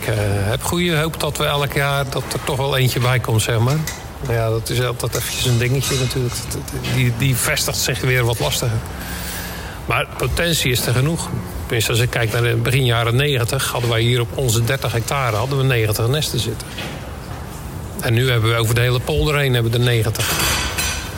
Ik 0.00 0.08
uh, 0.08 0.14
heb 0.26 0.62
goede 0.62 0.98
hoop 0.98 1.20
dat 1.20 1.36
we 1.36 1.44
elk 1.44 1.72
jaar 1.72 2.10
dat 2.10 2.22
er 2.32 2.44
toch 2.44 2.56
wel 2.56 2.76
eentje 2.76 3.00
bij 3.00 3.18
komt, 3.18 3.42
zeg 3.42 3.58
maar. 3.58 3.78
Ja, 4.28 4.48
dat 4.48 4.70
is 4.70 4.82
altijd 4.82 5.14
eventjes 5.14 5.44
een 5.44 5.58
dingetje 5.58 5.98
natuurlijk. 5.98 6.34
Die, 6.94 7.12
die 7.18 7.36
vestigt 7.36 7.78
zich 7.78 8.00
weer 8.00 8.24
wat 8.24 8.38
lastiger. 8.38 8.78
Maar 9.86 10.06
potentie 10.16 10.70
is 10.70 10.86
er 10.86 10.94
genoeg. 10.94 11.28
Tenminste, 11.62 11.90
als 11.90 12.00
ik 12.00 12.10
kijk 12.10 12.32
naar 12.32 12.42
de 12.42 12.54
begin 12.54 12.84
jaren 12.84 13.16
90... 13.16 13.70
hadden 13.70 13.90
wij 13.90 14.00
hier 14.00 14.20
op 14.20 14.28
onze 14.34 14.64
30 14.64 14.92
hectare 14.92 15.36
hadden 15.36 15.58
we 15.58 15.64
90 15.64 16.08
nesten 16.08 16.40
zitten. 16.40 16.66
En 18.00 18.14
nu 18.14 18.30
hebben 18.30 18.50
we 18.50 18.56
over 18.56 18.74
de 18.74 18.80
hele 18.80 19.00
polder 19.00 19.38
heen 19.38 19.54
hebben 19.54 19.72
we 19.72 19.78
er 19.78 19.84
90. 19.84 20.32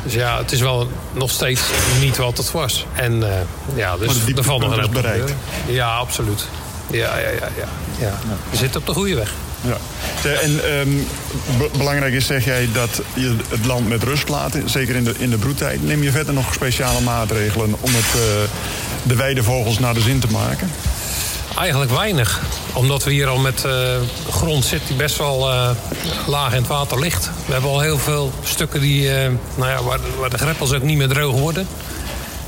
Dus 0.02 0.14
ja, 0.14 0.38
het 0.38 0.52
is 0.52 0.60
wel 0.60 0.88
nog 1.12 1.30
steeds 1.30 1.60
niet 2.00 2.16
wat 2.16 2.36
het 2.36 2.50
was. 2.50 2.86
En 2.94 3.12
uh, 3.12 3.28
ja, 3.75 3.96
dus 3.96 4.26
er 4.36 4.44
valt 4.44 4.60
nog 4.60 4.76
een 4.76 4.90
bereikt. 4.90 5.34
Ja, 5.66 5.96
absoluut. 5.96 6.46
Ja, 6.90 7.18
ja, 7.18 7.28
ja, 7.28 7.48
ja, 7.56 7.68
ja. 7.98 8.18
We 8.50 8.56
zitten 8.56 8.80
op 8.80 8.86
de 8.86 8.92
goede 8.92 9.14
weg. 9.14 9.32
Ja. 9.66 10.30
En 10.30 10.64
ehm, 10.64 10.88
belangrijk 11.78 12.14
is, 12.14 12.26
zeg 12.26 12.44
jij, 12.44 12.68
dat 12.73 13.00
je 13.14 13.37
het 13.49 13.66
land 13.66 13.88
met 13.88 14.02
rust 14.02 14.28
laat, 14.28 14.56
zeker 14.64 14.94
in 14.94 15.04
de, 15.04 15.14
in 15.18 15.30
de 15.30 15.37
broedtijd. 15.37 15.82
Neem 15.82 16.02
je 16.02 16.11
verder 16.11 16.35
nog 16.35 16.54
speciale 16.54 17.00
maatregelen 17.00 17.75
om 17.80 17.90
het, 17.94 18.14
uh, 18.14 18.23
de 19.02 19.14
weidevogels 19.14 19.78
naar 19.78 19.94
de 19.94 20.00
zin 20.00 20.20
te 20.20 20.30
maken? 20.30 20.70
Eigenlijk 21.58 21.90
weinig. 21.90 22.42
Omdat 22.73 23.04
we 23.04 23.11
hier 23.11 23.26
al 23.26 23.38
met 23.38 23.64
uh, 23.66 23.73
grond 24.30 24.64
zitten 24.64 24.88
die 24.88 24.96
best 24.96 25.16
wel 25.16 25.50
uh, 25.50 25.70
laag 26.26 26.52
in 26.52 26.58
het 26.58 26.66
water 26.66 27.00
ligt. 27.00 27.30
We 27.46 27.52
hebben 27.52 27.70
al 27.70 27.80
heel 27.80 27.99
veel 27.99 28.32
stukken 28.44 28.80
die, 28.80 29.11
nou 29.54 29.70
ja, 29.70 29.82
waar, 29.82 29.99
waar 30.18 30.30
de 30.30 30.38
greppels 30.38 30.73
ook 30.73 30.82
niet 30.82 30.96
meer 30.96 31.08
droog 31.08 31.35
worden. 31.38 31.66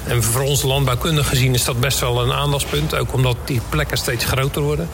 En 0.08 0.22
voor 0.22 0.42
ons 0.42 0.62
landbouwkundig 0.62 1.28
gezien 1.28 1.54
is 1.54 1.64
dat 1.64 1.80
best 1.80 1.98
wel 1.98 2.22
een 2.22 2.32
aandachtspunt. 2.32 2.94
Ook 2.94 3.12
omdat 3.12 3.36
die 3.44 3.60
plekken 3.68 3.98
steeds 3.98 4.24
groter 4.24 4.62
worden. 4.62 4.88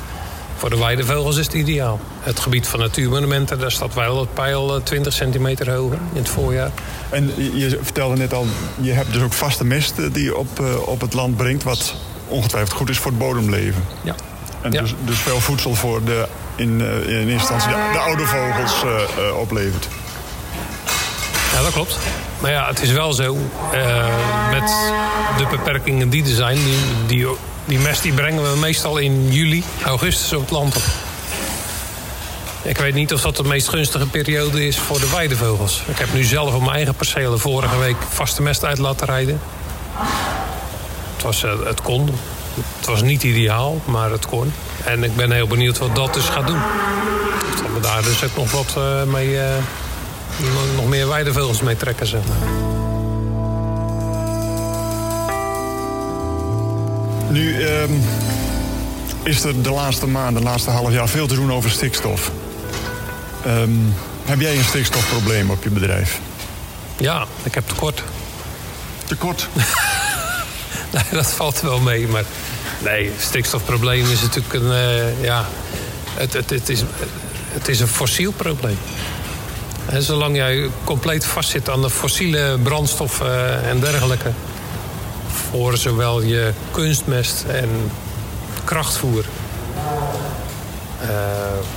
Voor 0.57 0.71
de 0.71 0.79
weidevogels 0.79 1.37
is 1.37 1.47
het 1.47 1.55
ideaal. 1.55 2.01
Het 2.21 2.41
gebied 2.41 2.67
van 2.67 2.81
natuurmonumenten, 2.81 3.59
daar 3.59 3.73
staat 3.73 3.95
wel 3.95 4.21
het 4.21 4.35
pijl 4.35 4.83
20 4.83 5.13
eh, 5.13 5.19
centimeter 5.19 5.71
hoger 5.71 5.99
in 6.13 6.19
het 6.19 6.29
voorjaar. 6.29 6.71
En 7.11 7.33
je 7.37 7.79
vertelde 7.83 8.17
net 8.17 8.35
al, 8.35 8.47
je 8.81 8.93
hebt 8.93 9.13
dus 9.13 9.23
ook 9.23 9.33
vaste 9.33 9.65
mest 9.65 9.95
die 10.13 10.25
je 10.25 10.37
op, 10.37 10.61
eh, 10.61 10.89
op 10.89 11.01
het 11.01 11.13
land 11.13 11.37
brengt... 11.37 11.63
wat 11.63 11.95
ongetwijfeld 12.29 12.73
goed 12.73 12.89
is 12.89 12.99
voor 12.99 13.11
het 13.11 13.21
bodemleven. 13.21 13.85
Ja. 14.03 14.15
En 14.61 14.71
Dus, 14.71 14.95
dus 15.05 15.19
veel 15.19 15.41
voedsel 15.41 15.75
voor 15.75 16.05
de, 16.05 16.29
in, 16.57 16.81
in 17.07 17.29
eerste 17.29 17.31
instantie 17.31 17.69
de, 17.69 17.77
de 17.93 17.99
oude 17.99 18.27
vogels 18.27 18.85
uh, 18.85 19.39
oplevert. 19.39 19.89
Ja, 21.53 21.63
dat 21.63 21.73
klopt. 21.73 21.99
Maar 22.41 22.51
ja, 22.51 22.67
het 22.67 22.83
is 22.83 22.91
wel 22.91 23.13
zo, 23.13 23.37
met 24.51 24.75
de 25.37 25.47
beperkingen 25.51 26.09
die 26.09 26.23
er 26.23 26.35
zijn... 26.35 26.57
die, 26.57 26.77
die 27.07 27.27
die 27.65 27.79
mest 27.79 28.03
die 28.03 28.13
brengen 28.13 28.53
we 28.53 28.59
meestal 28.59 28.97
in 28.97 29.33
juli, 29.33 29.65
augustus 29.85 30.33
op 30.33 30.41
het 30.41 30.51
land 30.51 30.77
op. 30.77 30.83
Ik 32.63 32.79
weet 32.79 32.95
niet 32.95 33.13
of 33.13 33.21
dat 33.21 33.37
de 33.37 33.45
meest 33.45 33.69
gunstige 33.69 34.07
periode 34.07 34.67
is 34.67 34.79
voor 34.79 35.01
de 35.01 35.11
weidevogels. 35.11 35.83
Ik 35.87 35.99
heb 35.99 36.13
nu 36.13 36.23
zelf 36.23 36.55
op 36.55 36.61
mijn 36.61 36.75
eigen 36.75 36.95
percelen 36.95 37.39
vorige 37.39 37.79
week 37.79 37.97
vaste 38.09 38.43
mest 38.43 38.65
uit 38.65 38.79
laten 38.79 39.07
rijden. 39.07 39.41
Het, 41.15 41.23
was, 41.23 41.43
uh, 41.43 41.53
het 41.65 41.83
kon. 41.83 42.11
Het 42.79 42.87
was 42.87 43.03
niet 43.03 43.23
ideaal, 43.23 43.81
maar 43.85 44.11
het 44.11 44.27
kon. 44.27 44.53
En 44.85 45.05
ik 45.05 45.17
ben 45.17 45.31
heel 45.31 45.47
benieuwd 45.47 45.79
wat 45.79 45.97
dat 45.97 46.15
dus 46.15 46.25
gaat 46.25 46.47
doen. 46.47 46.61
Dat 47.63 47.73
we 47.75 47.81
daar 47.81 48.03
dus 48.03 48.25
ook 48.25 48.37
nog 48.37 48.51
wat 48.51 48.75
uh, 48.79 49.03
mee... 49.03 49.29
Uh, 49.29 49.43
nog 50.77 50.89
meer 50.89 51.09
weidevogels 51.09 51.61
mee 51.61 51.77
trekken, 51.77 52.07
zeg 52.07 52.21
maar. 52.29 52.74
Nu 57.35 57.63
ehm, 57.63 57.93
is 59.23 59.45
er 59.45 59.63
de 59.63 59.71
laatste 59.71 60.07
maanden, 60.07 60.43
de 60.43 60.49
laatste 60.49 60.71
half 60.71 60.93
jaar 60.93 61.09
veel 61.09 61.27
te 61.27 61.35
doen 61.35 61.53
over 61.53 61.71
stikstof. 61.71 62.31
Ehm, 63.45 63.71
heb 64.25 64.41
jij 64.41 64.57
een 64.57 64.65
stikstofprobleem 64.65 65.51
op 65.51 65.63
je 65.63 65.71
bedrijf? 65.71 66.21
Ja, 66.97 67.27
ik 67.43 67.55
heb 67.55 67.69
tekort. 67.69 68.03
Tekort? 69.05 69.49
nee, 70.93 71.03
dat 71.11 71.33
valt 71.33 71.61
wel 71.61 71.81
mee. 71.81 72.09
Maar 72.09 72.25
nee, 72.83 73.13
stikstofprobleem 73.19 74.11
is 74.11 74.21
natuurlijk 74.21 74.55
een. 74.55 74.71
Uh, 74.71 75.23
ja, 75.23 75.45
het, 76.15 76.33
het, 76.33 76.51
het, 76.51 76.69
is, 76.69 76.83
het 77.49 77.69
is 77.69 77.81
een 77.81 77.89
fossiel 77.89 78.33
probleem. 78.33 78.79
En 79.87 80.03
zolang 80.03 80.37
jij 80.37 80.71
compleet 80.85 81.25
vastzit 81.25 81.71
aan 81.71 81.83
de 81.83 81.91
fossiele 81.91 82.59
brandstoffen 82.63 83.65
en 83.65 83.81
dergelijke 83.81 84.33
zowel 85.75 86.23
je 86.23 86.53
kunstmest 86.71 87.45
en 87.49 87.69
krachtvoer. 88.65 89.25
Uh, 91.03 91.09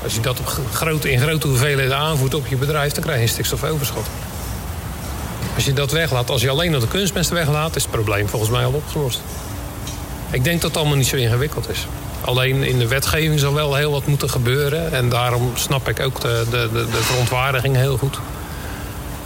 als 0.03 0.13
je 0.13 0.19
dat 0.19 0.39
op 0.39 0.59
grote, 0.73 1.11
in 1.11 1.19
grote 1.19 1.47
hoeveelheden 1.47 1.97
aanvoert 1.97 2.33
op 2.33 2.47
je 2.47 2.55
bedrijf, 2.55 2.93
dan 2.93 3.03
krijg 3.03 3.17
je 3.17 3.23
een 3.23 3.29
stikstofoverschot. 3.29 4.05
Als 5.55 5.65
je 5.65 5.73
dat 5.73 5.91
weglaat, 5.91 6.29
als 6.29 6.41
je 6.41 6.49
alleen 6.49 6.71
nog 6.71 6.81
de 6.81 6.87
kunstmest 6.87 7.29
weglaat, 7.29 7.75
is 7.75 7.81
het 7.81 7.91
probleem 7.91 8.27
volgens 8.27 8.51
mij 8.51 8.65
al 8.65 8.71
opgelost. 8.71 9.21
Ik 10.31 10.43
denk 10.43 10.61
dat 10.61 10.69
het 10.69 10.79
allemaal 10.79 10.97
niet 10.97 11.07
zo 11.07 11.15
ingewikkeld 11.15 11.69
is. 11.69 11.87
Alleen 12.21 12.63
in 12.63 12.79
de 12.79 12.87
wetgeving 12.87 13.39
zal 13.39 13.53
wel 13.53 13.75
heel 13.75 13.91
wat 13.91 14.05
moeten 14.07 14.29
gebeuren. 14.29 14.91
En 14.91 15.09
daarom 15.09 15.51
snap 15.55 15.89
ik 15.89 15.99
ook 15.99 16.21
de, 16.21 16.45
de, 16.49 16.69
de, 16.73 16.85
de 16.85 17.03
verontwaardiging 17.03 17.75
heel 17.75 17.97
goed. 17.97 18.19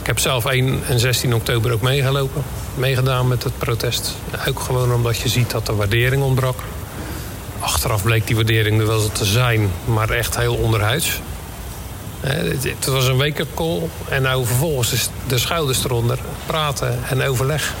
Ik 0.02 0.08
heb 0.08 0.18
zelf 0.18 0.44
1 0.44 0.82
en 0.88 0.98
16 0.98 1.34
oktober 1.34 1.72
ook 1.72 1.80
meegelopen 1.80 2.42
meegedaan 2.74 3.28
met 3.28 3.42
het 3.42 3.58
protest. 3.58 4.16
Ook 4.48 4.60
gewoon 4.60 4.94
omdat 4.94 5.16
je 5.16 5.28
ziet 5.28 5.50
dat 5.50 5.66
de 5.66 5.74
waardering 5.74 6.22
ontbrak. 6.22 6.58
Achteraf 7.58 8.02
bleek 8.02 8.26
die 8.26 8.36
waardering 8.36 8.80
er 8.80 8.86
wel 8.86 9.08
te 9.08 9.24
zijn, 9.24 9.70
maar 9.84 10.10
echt 10.10 10.36
heel 10.36 10.54
onderhuids. 10.54 11.20
Het 12.20 12.86
was 12.86 13.06
een 13.06 13.16
wake-up 13.16 13.54
call 13.54 13.80
en 14.08 14.22
nou 14.22 14.46
vervolgens 14.46 15.08
de 15.26 15.38
schouders 15.38 15.84
eronder, 15.84 16.18
praten 16.46 16.98
en 17.08 17.22
overleg. 17.22 17.74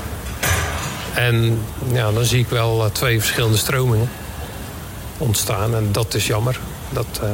En 1.14 1.60
ja, 1.92 2.12
dan 2.12 2.24
zie 2.24 2.40
ik 2.40 2.48
wel 2.48 2.84
eh, 2.84 2.90
twee 2.90 3.20
verschillende 3.20 3.56
stromingen 3.56 4.10
ontstaan 5.18 5.74
en 5.74 5.88
dat 5.92 6.14
is 6.14 6.26
jammer. 6.26 6.58
Dat, 6.90 7.20
uh, 7.22 7.30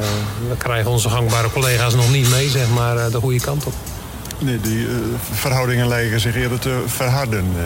we 0.49 0.57
krijgen 0.57 0.91
onze 0.91 1.09
gangbare 1.09 1.51
collega's 1.51 1.95
nog 1.95 2.11
niet 2.11 2.31
mee, 2.31 2.49
zeg 2.49 2.69
maar, 2.69 2.97
eh, 2.97 3.13
de 3.13 3.21
goede 3.21 3.41
kant 3.41 3.65
op. 3.65 3.75
Nee, 4.39 4.61
die 4.61 4.79
uh, 4.79 4.95
verhoudingen 5.33 5.89
lijken 5.89 6.21
zich 6.21 6.37
eerder 6.37 6.59
te 6.59 6.83
verharden. 6.87 7.45
Uh. 7.57 7.63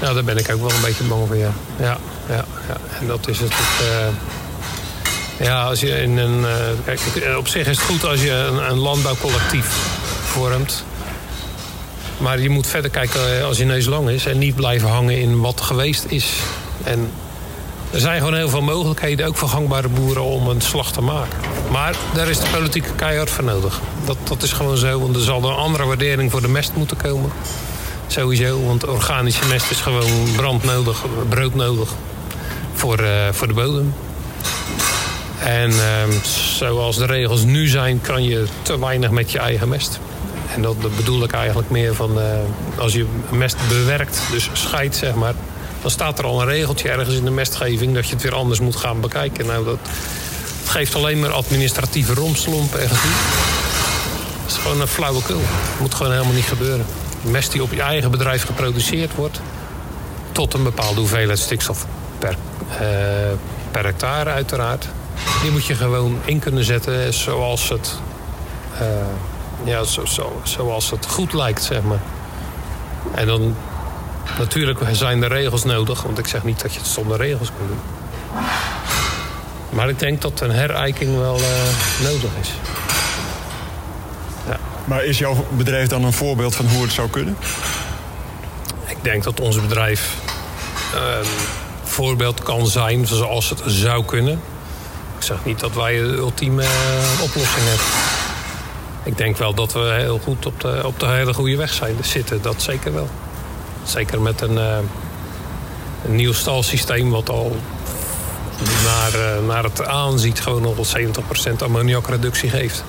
Ja, 0.00 0.12
daar 0.12 0.24
ben 0.24 0.36
ik 0.36 0.50
ook 0.52 0.60
wel 0.60 0.70
een 0.70 0.84
beetje 0.84 1.04
bang 1.04 1.26
voor, 1.26 1.36
ja. 1.36 1.52
Ja, 1.78 1.98
ja, 2.28 2.44
ja. 2.68 2.76
En 3.00 3.06
dat 3.06 3.28
is 3.28 3.38
het. 3.38 3.52
Uh, 3.82 4.06
ja, 5.46 5.62
als 5.62 5.80
je 5.80 6.02
in 6.02 6.16
een. 6.16 6.44
kijk, 6.84 7.00
op 7.38 7.48
zich 7.48 7.66
is 7.66 7.76
het 7.76 7.86
goed 7.86 8.04
als 8.04 8.22
je 8.22 8.30
een, 8.30 8.70
een, 8.70 8.78
landbouwcollectief 8.78 9.66
vormt. 10.22 10.84
Maar 12.18 12.40
je 12.40 12.50
moet 12.50 12.66
verder 12.66 12.90
kijken 12.90 13.44
als 13.44 13.58
je 13.58 13.64
neus 13.64 13.86
lang 13.86 14.08
is 14.08 14.26
en 14.26 14.38
niet 14.38 14.54
blijven 14.54 14.88
hangen 14.88 15.18
in 15.18 15.40
wat 15.40 15.60
geweest 15.60 16.04
is. 16.08 16.32
En 16.84 17.10
er 17.90 18.00
zijn 18.00 18.18
gewoon 18.18 18.34
heel 18.34 18.48
veel 18.48 18.62
mogelijkheden, 18.62 19.26
ook 19.26 19.36
voor 19.36 19.48
gangbare 19.48 19.88
boeren, 19.88 20.22
om 20.22 20.48
een 20.48 20.60
slag 20.60 20.92
te 20.92 21.00
maken. 21.00 21.38
Maar 21.70 21.96
daar 22.14 22.28
is 22.28 22.38
de 22.38 22.46
politieke 22.52 22.92
keihard 22.92 23.30
voor 23.30 23.44
nodig. 23.44 23.80
Dat, 24.04 24.16
dat 24.24 24.42
is 24.42 24.52
gewoon 24.52 24.76
zo, 24.76 25.00
want 25.00 25.16
er 25.16 25.22
zal 25.22 25.44
een 25.44 25.56
andere 25.56 25.84
waardering 25.84 26.30
voor 26.30 26.40
de 26.40 26.48
mest 26.48 26.72
moeten 26.74 26.96
komen. 26.96 27.30
Sowieso, 28.06 28.64
want 28.64 28.86
organische 28.86 29.46
mest 29.46 29.70
is 29.70 29.80
gewoon 29.80 30.32
brandnodig, 30.36 31.04
broodnodig 31.28 31.88
voor, 32.74 33.00
uh, 33.00 33.08
voor 33.30 33.46
de 33.46 33.54
bodem. 33.54 33.94
En 35.38 35.70
uh, 35.70 35.76
zoals 36.56 36.96
de 36.96 37.06
regels 37.06 37.44
nu 37.44 37.66
zijn, 37.66 38.00
kan 38.00 38.24
je 38.24 38.44
te 38.62 38.78
weinig 38.78 39.10
met 39.10 39.32
je 39.32 39.38
eigen 39.38 39.68
mest. 39.68 40.00
En 40.54 40.62
dat, 40.62 40.96
bedoel 40.96 41.22
ik 41.22 41.32
eigenlijk 41.32 41.70
meer 41.70 41.94
van 41.94 42.18
uh, 42.18 42.24
als 42.78 42.92
je 42.92 43.06
mest 43.30 43.56
bewerkt, 43.68 44.20
dus 44.30 44.50
scheidt 44.52 44.96
zeg 44.96 45.14
maar 45.14 45.34
dan 45.82 45.90
staat 45.90 46.18
er 46.18 46.24
al 46.24 46.40
een 46.40 46.48
regeltje 46.48 46.88
ergens 46.88 47.14
in 47.14 47.24
de 47.24 47.30
mestgeving 47.30 47.94
dat 47.94 48.06
je 48.06 48.12
het 48.12 48.22
weer 48.22 48.34
anders 48.34 48.60
moet 48.60 48.76
gaan 48.76 49.00
bekijken. 49.00 49.46
Nou, 49.46 49.64
dat, 49.64 49.78
geeft 50.68 50.94
alleen 50.94 51.20
maar 51.20 51.32
administratieve 51.32 52.14
romslomp 52.14 52.72
gedoe. 52.72 52.88
Dat 54.42 54.56
is 54.56 54.56
gewoon 54.56 54.80
een 54.80 54.86
flauwekul. 54.86 55.40
Dat 55.40 55.80
moet 55.80 55.94
gewoon 55.94 56.12
helemaal 56.12 56.34
niet 56.34 56.44
gebeuren. 56.44 56.86
Mest 57.20 57.52
die 57.52 57.62
op 57.62 57.72
je 57.72 57.82
eigen 57.82 58.10
bedrijf 58.10 58.44
geproduceerd 58.44 59.14
wordt, 59.14 59.40
tot 60.32 60.54
een 60.54 60.62
bepaalde 60.62 61.00
hoeveelheid 61.00 61.38
stikstof 61.38 61.86
per, 62.18 62.36
uh, 62.70 62.78
per 63.70 63.84
hectare 63.84 64.30
uiteraard. 64.30 64.88
Die 65.42 65.50
moet 65.50 65.66
je 65.66 65.74
gewoon 65.74 66.18
in 66.24 66.38
kunnen 66.38 66.64
zetten 66.64 67.14
zoals 67.14 67.68
het, 67.68 67.94
uh, 68.80 68.88
ja, 69.64 69.84
zo, 69.84 70.04
zo, 70.04 70.40
zoals 70.42 70.90
het 70.90 71.06
goed 71.06 71.32
lijkt, 71.32 71.62
zeg 71.62 71.82
maar. 71.82 72.00
En 73.14 73.26
dan 73.26 73.56
Natuurlijk 74.38 74.78
zijn 74.92 75.22
er 75.22 75.28
regels 75.28 75.64
nodig, 75.64 76.02
want 76.02 76.18
ik 76.18 76.26
zeg 76.26 76.44
niet 76.44 76.60
dat 76.60 76.72
je 76.72 76.78
het 76.78 76.88
zonder 76.88 77.16
regels 77.16 77.48
kunt 77.56 77.68
doen. 77.68 77.80
Maar 79.70 79.88
ik 79.88 79.98
denk 79.98 80.22
dat 80.22 80.40
een 80.40 80.50
herijking 80.50 81.18
wel 81.18 81.38
uh, 81.40 81.46
nodig 82.02 82.30
is. 82.40 82.50
Ja. 84.48 84.58
Maar 84.84 85.04
is 85.04 85.18
jouw 85.18 85.46
bedrijf 85.50 85.88
dan 85.88 86.04
een 86.04 86.12
voorbeeld 86.12 86.54
van 86.54 86.66
hoe 86.66 86.82
het 86.82 86.92
zou 86.92 87.08
kunnen? 87.08 87.36
Ik 88.86 88.96
denk 89.02 89.24
dat 89.24 89.40
ons 89.40 89.60
bedrijf 89.60 90.14
een 90.94 91.26
voorbeeld 91.84 92.42
kan 92.42 92.66
zijn 92.66 93.06
zoals 93.06 93.48
het 93.50 93.62
zou 93.66 94.04
kunnen. 94.04 94.40
Ik 95.18 95.24
zeg 95.24 95.44
niet 95.44 95.60
dat 95.60 95.74
wij 95.74 95.96
de 95.96 96.16
ultieme 96.16 96.62
uh, 96.62 97.22
oplossing 97.22 97.64
hebben. 97.64 97.86
Ik 99.04 99.16
denk 99.16 99.36
wel 99.36 99.54
dat 99.54 99.72
we 99.72 99.94
heel 99.98 100.18
goed 100.18 100.46
op 100.46 100.60
de, 100.60 100.80
op 100.84 101.00
de 101.00 101.06
hele 101.06 101.34
goede 101.34 101.56
weg 101.56 101.72
zijn 101.72 101.96
zitten. 102.00 102.42
Dat 102.42 102.62
zeker 102.62 102.92
wel. 102.92 103.08
Zeker 103.88 104.20
met 104.20 104.40
een, 104.40 104.54
uh, 104.54 104.76
een 106.04 106.14
nieuw 106.14 106.32
stalsysteem 106.32 107.10
wat 107.10 107.28
al 107.28 107.56
naar, 108.84 109.14
uh, 109.14 109.46
naar 109.46 109.62
het 109.62 109.86
aanziet 109.86 110.40
gewoon 110.40 110.64
al 110.64 110.84
70% 110.84 111.62
ammoniakreductie 111.62 112.50
geeft. 112.50 112.84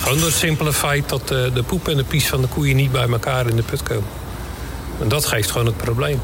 Gewoon 0.00 0.18
door 0.18 0.26
het 0.26 0.36
simpele 0.36 0.72
feit 0.72 1.08
dat 1.08 1.28
de, 1.28 1.50
de 1.54 1.62
poep 1.62 1.88
en 1.88 1.96
de 1.96 2.04
pies 2.04 2.28
van 2.28 2.40
de 2.40 2.46
koeien 2.46 2.76
niet 2.76 2.92
bij 2.92 3.08
elkaar 3.08 3.46
in 3.46 3.56
de 3.56 3.62
put 3.62 3.82
komen. 3.82 4.08
En 5.00 5.08
dat 5.08 5.26
geeft 5.26 5.50
gewoon 5.50 5.66
het 5.66 5.76
probleem. 5.76 6.20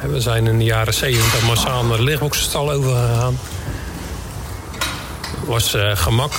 We 0.00 0.20
zijn 0.20 0.46
in 0.46 0.58
de 0.58 0.64
jaren 0.64 0.94
70 0.94 1.42
massaal 1.42 1.84
naar 1.84 1.96
de 1.96 2.02
lichtboxenstal 2.02 2.72
overgegaan. 2.72 3.38
was 5.46 5.76
gemak. 5.94 6.32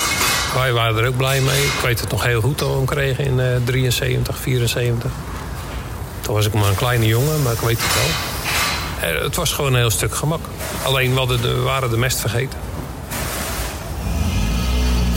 Wij 0.54 0.72
waren 0.72 1.02
er 1.02 1.08
ook 1.08 1.16
blij 1.16 1.40
mee. 1.40 1.64
Ik 1.64 1.80
weet 1.82 2.00
het 2.00 2.10
nog 2.10 2.24
heel 2.24 2.40
goed 2.40 2.58
dat 2.58 2.78
we 2.78 2.84
kregen 2.84 3.24
in 3.24 3.38
uh, 3.38 3.56
73, 3.64 4.38
74. 4.38 5.10
Toen 6.26 6.34
was 6.34 6.46
ik 6.46 6.54
maar 6.54 6.68
een 6.68 6.74
kleine 6.74 7.06
jongen, 7.06 7.42
maar 7.42 7.52
ik 7.52 7.58
weet 7.58 7.78
het 7.80 7.94
wel. 7.94 9.14
Uh, 9.14 9.22
het 9.22 9.36
was 9.36 9.52
gewoon 9.52 9.72
een 9.72 9.78
heel 9.78 9.90
stuk 9.90 10.14
gemak. 10.14 10.40
Alleen 10.84 11.14
we, 11.14 11.40
de, 11.40 11.60
waren 11.60 11.90
de 11.90 11.96
mest 11.96 12.20
vergeten. 12.20 12.58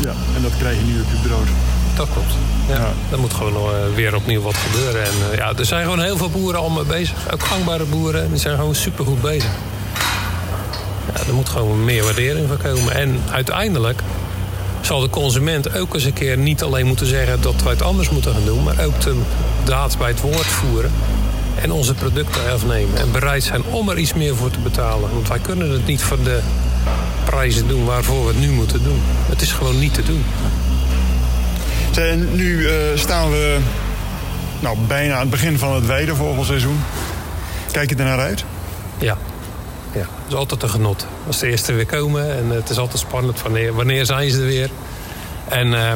Ja, 0.01 0.13
en 0.35 0.41
dat 0.41 0.51
krijg 0.57 0.77
je 0.77 0.83
nu 0.83 1.01
op 1.01 1.07
je 1.11 1.27
brood. 1.27 1.47
Dat 1.95 2.07
klopt. 2.13 2.33
Ja, 2.67 2.75
ja. 2.75 2.91
Er 3.11 3.19
moet 3.19 3.33
gewoon 3.33 3.53
uh, 3.53 3.95
weer 3.95 4.15
opnieuw 4.15 4.41
wat 4.41 4.55
gebeuren. 4.57 5.03
En 5.03 5.13
uh, 5.31 5.37
ja, 5.37 5.53
er 5.57 5.65
zijn 5.65 5.83
gewoon 5.83 6.01
heel 6.01 6.17
veel 6.17 6.29
boeren 6.29 6.59
al 6.59 6.69
mee 6.69 6.83
bezig. 6.83 7.33
Ook 7.33 7.43
gangbare 7.43 7.85
boeren. 7.85 8.29
Die 8.29 8.39
zijn 8.39 8.57
gewoon 8.57 8.75
supergoed 8.75 9.21
bezig. 9.21 9.51
Ja, 11.13 11.19
er 11.27 11.33
moet 11.33 11.49
gewoon 11.49 11.83
meer 11.83 12.03
waardering 12.03 12.47
voor 12.47 12.57
komen. 12.57 12.93
En 12.93 13.21
uiteindelijk 13.31 14.01
zal 14.81 14.99
de 14.99 15.09
consument 15.09 15.77
ook 15.77 15.93
eens 15.93 16.03
een 16.03 16.13
keer 16.13 16.37
niet 16.37 16.63
alleen 16.63 16.85
moeten 16.85 17.05
zeggen 17.05 17.41
dat 17.41 17.61
wij 17.63 17.71
het 17.71 17.81
anders 17.81 18.09
moeten 18.09 18.33
gaan 18.33 18.45
doen, 18.45 18.63
maar 18.63 18.85
ook 18.85 19.01
de 19.01 19.15
daad 19.69 19.97
bij 19.97 20.07
het 20.07 20.21
woord 20.21 20.45
voeren 20.45 20.91
en 21.61 21.71
onze 21.71 21.93
producten 21.93 22.51
afnemen. 22.51 22.97
En 22.97 23.11
bereid 23.11 23.43
zijn 23.43 23.63
om 23.63 23.89
er 23.89 23.97
iets 23.97 24.13
meer 24.13 24.35
voor 24.35 24.51
te 24.51 24.59
betalen. 24.59 25.13
Want 25.13 25.27
wij 25.27 25.39
kunnen 25.39 25.69
het 25.69 25.85
niet 25.85 26.01
voor 26.01 26.23
de 26.23 26.39
prijzen 27.25 27.67
doen 27.67 27.85
waarvoor 27.85 28.21
we 28.21 28.27
het 28.27 28.39
nu 28.39 28.49
moeten 28.49 28.83
doen. 28.83 28.99
Het 29.03 29.41
is 29.41 29.51
gewoon 29.51 29.79
niet 29.79 29.93
te 29.93 30.03
doen. 30.03 30.25
En 31.95 32.35
nu 32.35 32.57
uh, 32.57 32.71
staan 32.95 33.29
we 33.29 33.57
nou, 34.59 34.77
bijna 34.87 35.13
aan 35.13 35.19
het 35.19 35.29
begin 35.29 35.57
van 35.57 35.75
het 35.75 35.85
weidevogelseizoen. 35.85 36.79
Kijk 37.71 37.89
je 37.89 37.95
er 37.95 38.03
naar 38.03 38.19
uit? 38.19 38.43
Ja. 38.97 39.17
ja. 39.91 39.99
Het 39.99 40.27
is 40.27 40.35
altijd 40.35 40.63
een 40.63 40.69
genot. 40.69 41.05
Als 41.27 41.39
de 41.39 41.47
eerste 41.47 41.73
weer 41.73 41.85
komen. 41.85 42.37
En 42.37 42.49
het 42.49 42.69
is 42.69 42.77
altijd 42.77 42.99
spannend. 42.99 43.41
Wanneer, 43.41 43.73
wanneer 43.73 44.05
zijn 44.05 44.29
ze 44.29 44.39
er 44.39 44.45
weer? 44.45 44.69
En 45.49 45.67
uh, 45.67 45.93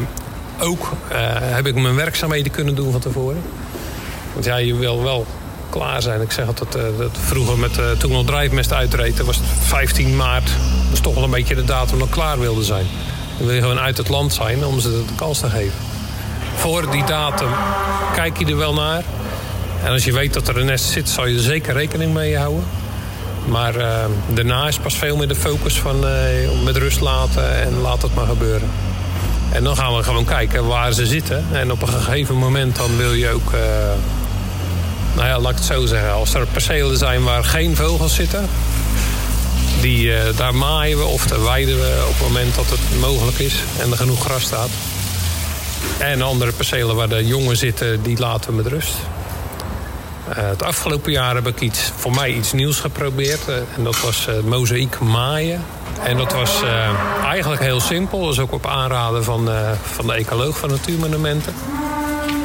ook 0.59 0.91
uh, 1.11 1.17
heb 1.29 1.67
ik 1.67 1.75
mijn 1.75 1.95
werkzaamheden 1.95 2.51
kunnen 2.51 2.75
doen 2.75 2.91
van 2.91 3.01
tevoren. 3.01 3.41
Want 4.33 4.45
ja, 4.45 4.55
je 4.55 4.75
wil 4.75 5.03
wel 5.03 5.25
klaar 5.69 6.01
zijn. 6.01 6.21
Ik 6.21 6.31
zeg 6.31 6.47
altijd, 6.47 6.75
uh, 6.75 6.81
dat 6.97 7.17
vroeger 7.25 7.57
met, 7.57 7.77
uh, 7.77 7.91
toen 7.91 8.09
we 8.09 8.15
nog 8.15 8.25
drijfmest 8.25 8.73
uitreden... 8.73 9.25
was 9.25 9.35
het 9.35 9.45
15 9.61 10.15
maart. 10.15 10.45
Dat 10.83 10.93
is 10.93 10.99
toch 10.99 11.13
wel 11.13 11.23
een 11.23 11.29
beetje 11.29 11.55
de 11.55 11.63
datum 11.63 11.99
dat 11.99 12.09
klaar 12.09 12.39
wilde 12.39 12.63
zijn. 12.63 12.85
Dan 13.37 13.45
wil 13.45 13.55
je 13.55 13.61
gewoon 13.61 13.79
uit 13.79 13.97
het 13.97 14.09
land 14.09 14.33
zijn 14.33 14.65
om 14.65 14.79
ze 14.79 14.89
de 14.89 15.03
kans 15.15 15.39
te 15.39 15.49
geven. 15.49 15.79
Voor 16.55 16.91
die 16.91 17.03
datum 17.03 17.49
kijk 18.15 18.37
je 18.37 18.45
er 18.45 18.57
wel 18.57 18.73
naar. 18.73 19.03
En 19.83 19.91
als 19.91 20.03
je 20.03 20.13
weet 20.13 20.33
dat 20.33 20.47
er 20.47 20.57
een 20.57 20.65
nest 20.65 20.85
zit, 20.85 21.09
zal 21.09 21.25
je 21.25 21.35
er 21.35 21.43
zeker 21.43 21.73
rekening 21.73 22.13
mee 22.13 22.37
houden. 22.37 22.63
Maar 23.45 23.75
uh, 23.75 23.85
daarna 24.27 24.67
is 24.67 24.77
pas 24.77 24.95
veel 24.95 25.17
meer 25.17 25.27
de 25.27 25.35
focus 25.35 25.79
van 25.79 25.99
met 26.63 26.77
rust 26.77 27.01
laten 27.01 27.61
en 27.61 27.81
laat 27.81 28.01
het 28.01 28.15
maar 28.15 28.25
gebeuren. 28.25 28.69
En 29.51 29.63
dan 29.63 29.75
gaan 29.75 29.95
we 29.95 30.03
gewoon 30.03 30.25
kijken 30.25 30.67
waar 30.67 30.93
ze 30.93 31.05
zitten. 31.05 31.45
En 31.51 31.71
op 31.71 31.81
een 31.81 31.87
gegeven 31.87 32.35
moment 32.35 32.75
dan 32.75 32.97
wil 32.97 33.13
je 33.13 33.29
ook... 33.29 33.51
Nou 35.15 35.27
ja, 35.27 35.39
laat 35.39 35.51
ik 35.51 35.57
het 35.57 35.65
zo 35.65 35.85
zeggen. 35.85 36.13
Als 36.13 36.33
er 36.33 36.47
percelen 36.47 36.97
zijn 36.97 37.23
waar 37.23 37.43
geen 37.43 37.75
vogels 37.75 38.15
zitten... 38.15 38.49
Die, 39.81 40.05
uh, 40.05 40.19
daar 40.35 40.55
maaien 40.55 40.97
we 40.97 41.03
of 41.03 41.27
daar 41.27 41.43
weiden 41.43 41.79
we 41.79 42.03
op 42.07 42.13
het 42.13 42.27
moment 42.27 42.55
dat 42.55 42.69
het 42.69 42.99
mogelijk 42.99 43.39
is 43.39 43.55
en 43.79 43.91
er 43.91 43.97
genoeg 43.97 44.23
gras 44.23 44.43
staat. 44.43 44.69
En 45.97 46.21
andere 46.21 46.51
percelen 46.51 46.95
waar 46.95 47.09
de 47.09 47.25
jongen 47.27 47.57
zitten, 47.57 48.01
die 48.01 48.19
laten 48.19 48.49
we 48.49 48.55
met 48.55 48.67
rust. 48.67 48.93
Uh, 50.29 50.35
het 50.35 50.63
afgelopen 50.63 51.11
jaar 51.11 51.35
heb 51.35 51.47
ik 51.47 51.61
iets, 51.61 51.91
voor 51.95 52.11
mij 52.11 52.31
iets 52.31 52.51
nieuws 52.51 52.79
geprobeerd. 52.79 53.41
Uh, 53.49 53.55
en 53.55 53.83
dat 53.83 54.01
was 54.01 54.27
uh, 54.29 54.39
mozaïek 54.43 54.99
maaien. 54.99 55.63
En 56.03 56.17
dat 56.17 56.33
was 56.33 56.61
eigenlijk 57.25 57.61
heel 57.61 57.79
simpel. 57.79 58.21
Dat 58.21 58.33
is 58.33 58.39
ook 58.39 58.51
op 58.53 58.67
aanraden 58.67 59.23
van, 59.23 59.49
van 59.83 60.07
de 60.07 60.13
ecoloog 60.13 60.57
van 60.57 60.69
Natuurmonumenten. 60.69 61.53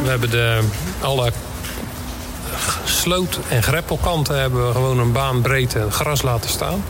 We 0.02 0.08
hebben 0.08 0.30
de, 0.30 0.58
alle 1.00 1.32
sloot- 2.98 3.38
en 3.48 3.62
greppelkanten 3.62 4.40
hebben 4.40 4.66
we 4.66 4.72
gewoon 4.72 4.98
een 4.98 5.12
baan 5.12 5.42
breedte 5.42 5.90
gras 5.90 6.22
laten 6.22 6.50
staan. 6.50 6.84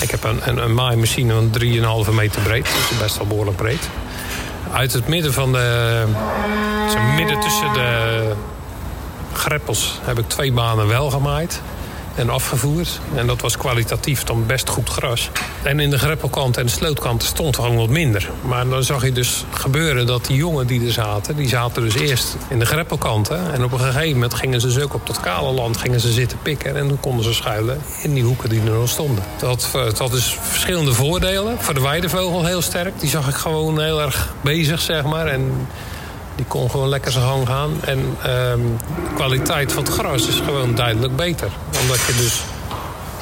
Ik 0.00 0.10
heb 0.10 0.24
een, 0.24 0.48
een, 0.48 0.56
een 0.56 0.74
maaimachine 0.74 1.34
van 1.34 2.06
3,5 2.06 2.14
meter 2.14 2.42
breed. 2.42 2.64
Dus 2.64 2.98
best 2.98 3.16
wel 3.16 3.26
behoorlijk 3.26 3.56
breed. 3.56 3.88
Uit 4.72 4.92
het 4.92 5.08
midden 5.08 5.32
van 5.32 5.52
de... 5.52 6.04
midden 7.16 7.40
tussen 7.40 7.72
de 7.72 8.32
greppels 9.32 9.98
heb 10.02 10.18
ik 10.18 10.28
twee 10.28 10.52
banen 10.52 10.88
wel 10.88 11.10
gemaaid 11.10 11.62
en 12.14 12.30
afgevoerd. 12.30 13.00
En 13.14 13.26
dat 13.26 13.40
was 13.40 13.56
kwalitatief 13.56 14.24
dan 14.24 14.46
best 14.46 14.68
goed 14.68 14.88
gras. 14.88 15.30
En 15.62 15.80
in 15.80 15.90
de 15.90 15.98
greppelkant 15.98 16.56
en 16.56 16.66
de 16.66 16.70
slootkant 16.70 17.22
stond 17.22 17.56
gewoon 17.56 17.76
wat 17.76 17.88
minder. 17.88 18.30
Maar 18.42 18.68
dan 18.68 18.82
zag 18.82 19.04
je 19.04 19.12
dus 19.12 19.44
gebeuren 19.50 20.06
dat 20.06 20.26
die 20.26 20.36
jongen 20.36 20.66
die 20.66 20.86
er 20.86 20.92
zaten... 20.92 21.36
die 21.36 21.48
zaten 21.48 21.82
dus 21.82 21.94
eerst 21.94 22.36
in 22.48 22.58
de 22.58 22.66
greppelkanten. 22.66 23.52
En 23.52 23.64
op 23.64 23.72
een 23.72 23.78
gegeven 23.78 24.12
moment 24.12 24.34
gingen 24.34 24.60
ze 24.60 24.66
dus 24.66 24.80
ook 24.80 24.94
op 24.94 25.06
dat 25.06 25.20
kale 25.20 25.52
land 25.52 25.76
gingen 25.76 26.00
ze 26.00 26.12
zitten 26.12 26.38
pikken. 26.42 26.76
En 26.76 26.88
dan 26.88 27.00
konden 27.00 27.24
ze 27.24 27.34
schuilen 27.34 27.80
in 28.02 28.14
die 28.14 28.24
hoeken 28.24 28.48
die 28.48 28.60
er 28.60 28.70
nog 28.70 28.88
stonden. 28.88 29.24
Dat, 29.38 29.68
dat 29.72 29.98
had 29.98 30.10
dus 30.10 30.36
verschillende 30.40 30.92
voordelen. 30.92 31.56
Voor 31.58 31.74
de 31.74 31.80
weidevogel 31.80 32.44
heel 32.44 32.62
sterk. 32.62 33.00
Die 33.00 33.08
zag 33.08 33.28
ik 33.28 33.34
gewoon 33.34 33.80
heel 33.80 34.00
erg 34.00 34.34
bezig, 34.40 34.80
zeg 34.80 35.04
maar. 35.04 35.26
En 35.26 35.68
die 36.34 36.44
kon 36.44 36.70
gewoon 36.70 36.88
lekker 36.88 37.12
zijn 37.12 37.24
gang 37.24 37.46
gaan. 37.46 37.70
En 37.80 38.16
de 38.22 39.14
kwaliteit 39.14 39.72
van 39.72 39.82
het 39.82 39.92
gras 39.92 40.28
is 40.28 40.40
gewoon 40.44 40.74
duidelijk 40.74 41.16
beter. 41.16 41.48
Omdat 41.82 42.00
je 42.06 42.14
dus 42.16 42.42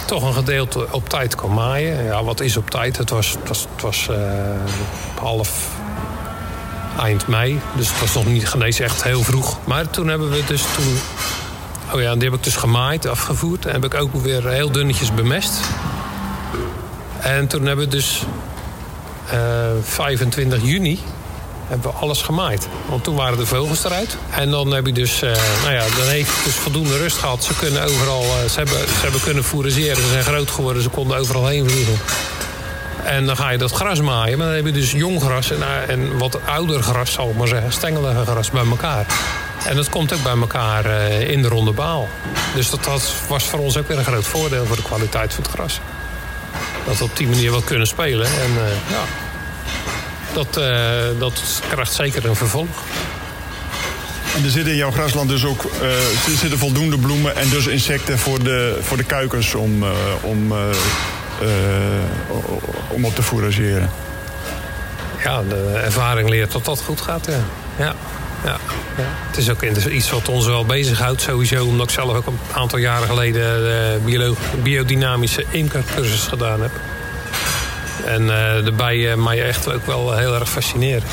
toch 0.06 0.22
een 0.22 0.34
gedeelte 0.34 0.86
op 0.90 1.08
tijd 1.08 1.34
kan 1.34 1.54
maaien. 1.54 2.04
Ja, 2.04 2.24
wat 2.24 2.40
is 2.40 2.56
op 2.56 2.70
tijd? 2.70 2.96
Het 2.96 3.10
was, 3.10 3.30
het 3.30 3.48
was, 3.48 3.66
het 3.72 3.82
was 3.82 4.08
uh, 4.10 4.16
half 5.20 5.68
eind 6.98 7.26
mei. 7.26 7.60
Dus 7.76 7.88
het 7.88 8.00
was 8.00 8.14
nog 8.14 8.26
niet 8.26 8.48
genees 8.48 8.80
echt 8.80 9.02
heel 9.02 9.22
vroeg. 9.22 9.58
Maar 9.64 9.90
toen 9.90 10.08
hebben 10.08 10.30
we 10.30 10.44
dus 10.46 10.62
toen... 10.62 10.98
Oh 11.94 12.00
ja, 12.00 12.14
die 12.14 12.24
heb 12.24 12.38
ik 12.38 12.44
dus 12.44 12.56
gemaaid, 12.56 13.06
afgevoerd. 13.06 13.66
En 13.66 13.72
heb 13.72 13.84
ik 13.84 13.94
ook 13.94 14.14
weer 14.14 14.48
heel 14.48 14.72
dunnetjes 14.72 15.14
bemest. 15.14 15.60
En 17.20 17.46
toen 17.46 17.66
hebben 17.66 17.84
we 17.84 17.90
dus 17.90 18.24
uh, 19.32 19.38
25 19.82 20.62
juni 20.62 21.00
hebben 21.70 21.90
we 21.90 21.96
alles 21.96 22.22
gemaaid. 22.22 22.68
Want 22.88 23.04
toen 23.04 23.14
waren 23.14 23.38
de 23.38 23.46
vogels 23.46 23.84
eruit. 23.84 24.16
En 24.30 24.50
dan 24.50 24.72
heb 24.72 24.86
je 24.86 24.92
dus, 24.92 25.22
uh, 25.22 25.30
nou 25.62 25.74
ja, 25.74 25.84
dan 25.96 26.06
heeft 26.06 26.44
dus 26.44 26.54
voldoende 26.54 26.96
rust 26.96 27.16
gehad. 27.16 27.44
Ze 27.44 27.54
kunnen 27.54 27.84
overal, 27.84 28.22
uh, 28.22 28.50
ze, 28.50 28.56
hebben, 28.56 28.78
ze 28.78 29.00
hebben 29.02 29.20
kunnen 29.20 29.44
fourageren. 29.44 29.96
Ze 29.96 30.08
zijn 30.08 30.24
groot 30.24 30.50
geworden, 30.50 30.82
ze 30.82 30.88
konden 30.88 31.18
overal 31.18 31.46
heen 31.46 31.70
vliegen. 31.70 31.98
En 33.04 33.26
dan 33.26 33.36
ga 33.36 33.50
je 33.50 33.58
dat 33.58 33.72
gras 33.72 34.00
maaien. 34.00 34.38
Maar 34.38 34.46
dan 34.46 34.56
heb 34.56 34.66
je 34.66 34.72
dus 34.72 34.92
jong 34.92 35.22
gras 35.22 35.50
en, 35.50 35.58
uh, 35.58 35.88
en 35.88 36.18
wat 36.18 36.40
ouder 36.46 36.82
gras, 36.82 37.12
zal 37.12 37.30
ik 37.30 37.36
maar 37.36 37.48
zeggen. 37.48 37.72
Stengelige 37.72 38.24
gras 38.24 38.50
bij 38.50 38.66
elkaar. 38.66 39.06
En 39.66 39.76
dat 39.76 39.88
komt 39.88 40.12
ook 40.12 40.22
bij 40.22 40.36
elkaar 40.36 40.86
in 41.10 41.42
de 41.42 41.48
ronde 41.48 41.72
baal. 41.72 42.08
Dus 42.54 42.70
dat, 42.70 42.84
dat 42.84 43.12
was 43.28 43.44
voor 43.44 43.58
ons 43.58 43.76
ook 43.76 43.88
weer 43.88 43.98
een 43.98 44.04
groot 44.04 44.26
voordeel 44.26 44.66
voor 44.66 44.76
de 44.76 44.82
kwaliteit 44.82 45.34
van 45.34 45.42
het 45.42 45.52
gras. 45.52 45.80
Dat 46.86 46.98
we 46.98 47.04
op 47.04 47.16
die 47.16 47.28
manier 47.28 47.50
wat 47.50 47.64
kunnen 47.64 47.86
spelen. 47.86 48.26
En 48.26 48.52
ja, 48.88 49.29
dat, 50.32 50.58
uh, 50.58 51.18
dat 51.18 51.62
krijgt 51.70 51.92
zeker 51.92 52.26
een 52.26 52.36
vervolg. 52.36 52.82
En 54.36 54.44
er 54.44 54.50
zitten 54.50 54.72
in 54.72 54.78
jouw 54.78 54.90
grasland 54.90 55.28
dus 55.28 55.44
ook 55.44 55.64
er 55.82 56.36
zitten 56.36 56.58
voldoende 56.58 56.98
bloemen 56.98 57.36
en 57.36 57.48
dus 57.48 57.66
insecten 57.66 58.18
voor 58.18 58.42
de, 58.42 58.78
voor 58.82 58.96
de 58.96 59.04
kuikens 59.04 59.54
om, 59.54 59.82
uh, 59.82 59.90
om, 60.20 60.52
om 62.88 63.04
op 63.04 63.14
te 63.14 63.22
fourageren. 63.22 63.90
Ja, 65.24 65.42
de 65.42 65.80
ervaring 65.84 66.28
leert 66.28 66.52
dat 66.52 66.64
dat 66.64 66.80
goed 66.80 67.00
gaat, 67.00 67.26
ja. 67.26 67.44
ja. 67.84 67.94
Ja, 68.44 68.56
ja. 68.96 69.04
Het 69.26 69.36
is 69.36 69.50
ook 69.50 69.62
iets 69.62 70.10
wat 70.10 70.28
ons 70.28 70.46
wel 70.46 70.64
bezighoudt 70.64 71.20
sowieso. 71.20 71.64
Omdat 71.64 71.86
ik 71.86 71.94
zelf 71.94 72.16
ook 72.16 72.26
een 72.26 72.38
aantal 72.52 72.78
jaren 72.78 73.08
geleden 73.08 73.42
de 73.42 74.34
biodynamische 74.62 75.44
imkercursus 75.50 76.22
gedaan 76.22 76.62
heb. 76.62 76.70
En 78.10 78.22
uh, 78.22 78.64
de 78.64 78.72
bijen 78.76 79.22
mij 79.22 79.42
echt 79.42 79.72
ook 79.72 79.86
wel 79.86 80.16
heel 80.16 80.34
erg 80.34 80.50
fascineren. 80.50 81.08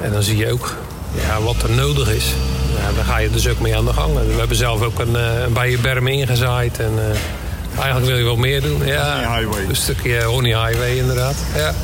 En 0.00 0.12
dan 0.12 0.22
zie 0.22 0.36
je 0.36 0.52
ook 0.52 0.76
ja, 1.14 1.42
wat 1.42 1.62
er 1.62 1.70
nodig 1.70 2.08
is. 2.08 2.32
Ja, 2.76 2.92
daar 2.94 3.04
ga 3.04 3.18
je 3.18 3.30
dus 3.30 3.48
ook 3.48 3.60
mee 3.60 3.76
aan 3.76 3.84
de 3.84 3.92
gang. 3.92 4.14
We 4.14 4.38
hebben 4.38 4.56
zelf 4.56 4.82
ook 4.82 4.98
een, 4.98 5.12
uh, 5.12 5.40
een 5.42 5.52
bijenberm 5.52 6.06
ingezaaid. 6.06 6.78
En 6.78 6.92
uh, 6.94 7.80
eigenlijk 7.82 8.06
wil 8.06 8.16
je 8.16 8.24
wel 8.24 8.36
meer 8.36 8.62
doen. 8.62 8.86
Ja, 8.86 9.14
honey 9.14 9.38
Highway. 9.38 9.64
Een 9.68 9.76
stukje 9.76 10.22
Honey 10.22 10.66
Highway 10.66 10.96
inderdaad. 10.96 11.36
Ja. 11.54 11.74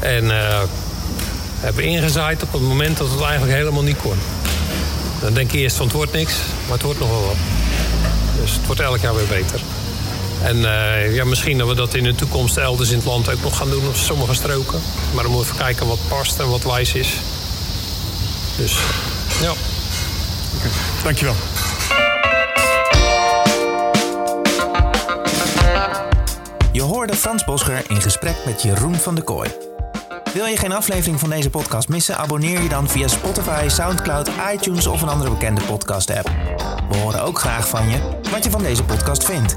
En 0.00 0.30
hebben 1.60 1.84
ingezaaid 1.84 2.42
op 2.42 2.52
het 2.52 2.62
moment 2.62 2.98
dat 2.98 3.10
het 3.10 3.20
eigenlijk 3.22 3.52
helemaal 3.52 3.82
niet 3.82 3.96
kon. 3.96 4.18
Dan 5.20 5.34
denk 5.34 5.50
je 5.50 5.58
eerst 5.58 5.76
van 5.76 5.86
het 5.86 5.94
wordt 5.94 6.12
niks, 6.12 6.34
maar 6.64 6.72
het 6.72 6.82
wordt 6.82 7.00
nog 7.00 7.08
wel 7.08 7.24
wat. 7.26 7.36
Dus 8.40 8.52
het 8.52 8.66
wordt 8.66 8.80
elk 8.80 8.98
jaar 8.98 9.14
weer 9.14 9.26
beter. 9.26 9.60
En 10.44 10.56
uh, 10.56 11.14
ja, 11.14 11.24
misschien 11.24 11.58
dat 11.58 11.68
we 11.68 11.74
dat 11.74 11.94
in 11.94 12.04
de 12.04 12.14
toekomst 12.14 12.56
elders 12.56 12.90
in 12.90 12.96
het 12.96 13.06
land 13.06 13.30
ook 13.30 13.42
nog 13.42 13.56
gaan 13.56 13.70
doen 13.70 13.88
op 13.88 13.96
sommige 13.96 14.34
stroken. 14.34 14.80
Maar 15.14 15.22
dan 15.22 15.32
moeten 15.32 15.52
we 15.52 15.58
even 15.58 15.64
kijken 15.64 15.86
wat 15.86 15.98
past 16.08 16.38
en 16.38 16.48
wat 16.48 16.62
wijs 16.62 16.94
is. 16.94 17.16
Dus 18.56 18.78
ja. 19.40 19.50
Okay. 20.56 20.70
Dankjewel. 21.02 21.34
Je 26.72 26.80
hoorde 26.80 26.94
hoorde 26.94 27.14
Frans 27.14 27.44
Bosger 27.44 27.82
in 27.88 28.02
gesprek 28.02 28.36
met 28.44 28.62
Jeroen 28.62 28.94
van 28.94 29.14
de 29.14 29.22
Kooi. 29.22 29.50
Wil 30.34 30.46
je 30.46 30.56
geen 30.56 30.72
aflevering 30.72 31.20
van 31.20 31.30
deze 31.30 31.50
podcast 31.50 31.88
missen? 31.88 32.16
Abonneer 32.16 32.62
je 32.62 32.68
dan 32.68 32.88
via 32.88 33.08
Spotify, 33.08 33.68
Soundcloud, 33.68 34.30
iTunes 34.52 34.86
of 34.86 35.02
een 35.02 35.08
andere 35.08 35.30
bekende 35.30 35.60
podcast-app. 35.60 36.30
We 36.88 36.96
horen 36.96 37.22
ook 37.22 37.38
graag 37.38 37.68
van 37.68 37.90
je 37.90 37.98
wat 38.30 38.44
je 38.44 38.50
van 38.50 38.62
deze 38.62 38.84
podcast 38.84 39.24
vindt. 39.24 39.56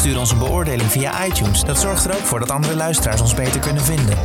Stuur 0.00 0.18
ons 0.18 0.30
een 0.30 0.38
beoordeling 0.38 0.90
via 0.90 1.24
iTunes. 1.26 1.64
Dat 1.64 1.80
zorgt 1.80 2.04
er 2.04 2.14
ook 2.14 2.20
voor 2.20 2.38
dat 2.40 2.50
andere 2.50 2.74
luisteraars 2.74 3.20
ons 3.20 3.34
beter 3.34 3.60
kunnen 3.60 3.82
vinden. 3.82 4.18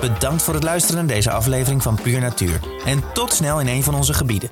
Bedankt 0.00 0.42
voor 0.42 0.54
het 0.54 0.62
luisteren 0.62 1.04
naar 1.04 1.14
deze 1.14 1.30
aflevering 1.30 1.82
van 1.82 1.98
Puur 2.02 2.20
Natuur. 2.20 2.60
En 2.84 3.12
tot 3.12 3.32
snel 3.32 3.60
in 3.60 3.68
een 3.68 3.82
van 3.82 3.94
onze 3.94 4.14
gebieden. 4.14 4.50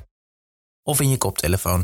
Of 0.83 1.01
in 1.01 1.09
je 1.09 1.17
koptelefoon. 1.17 1.83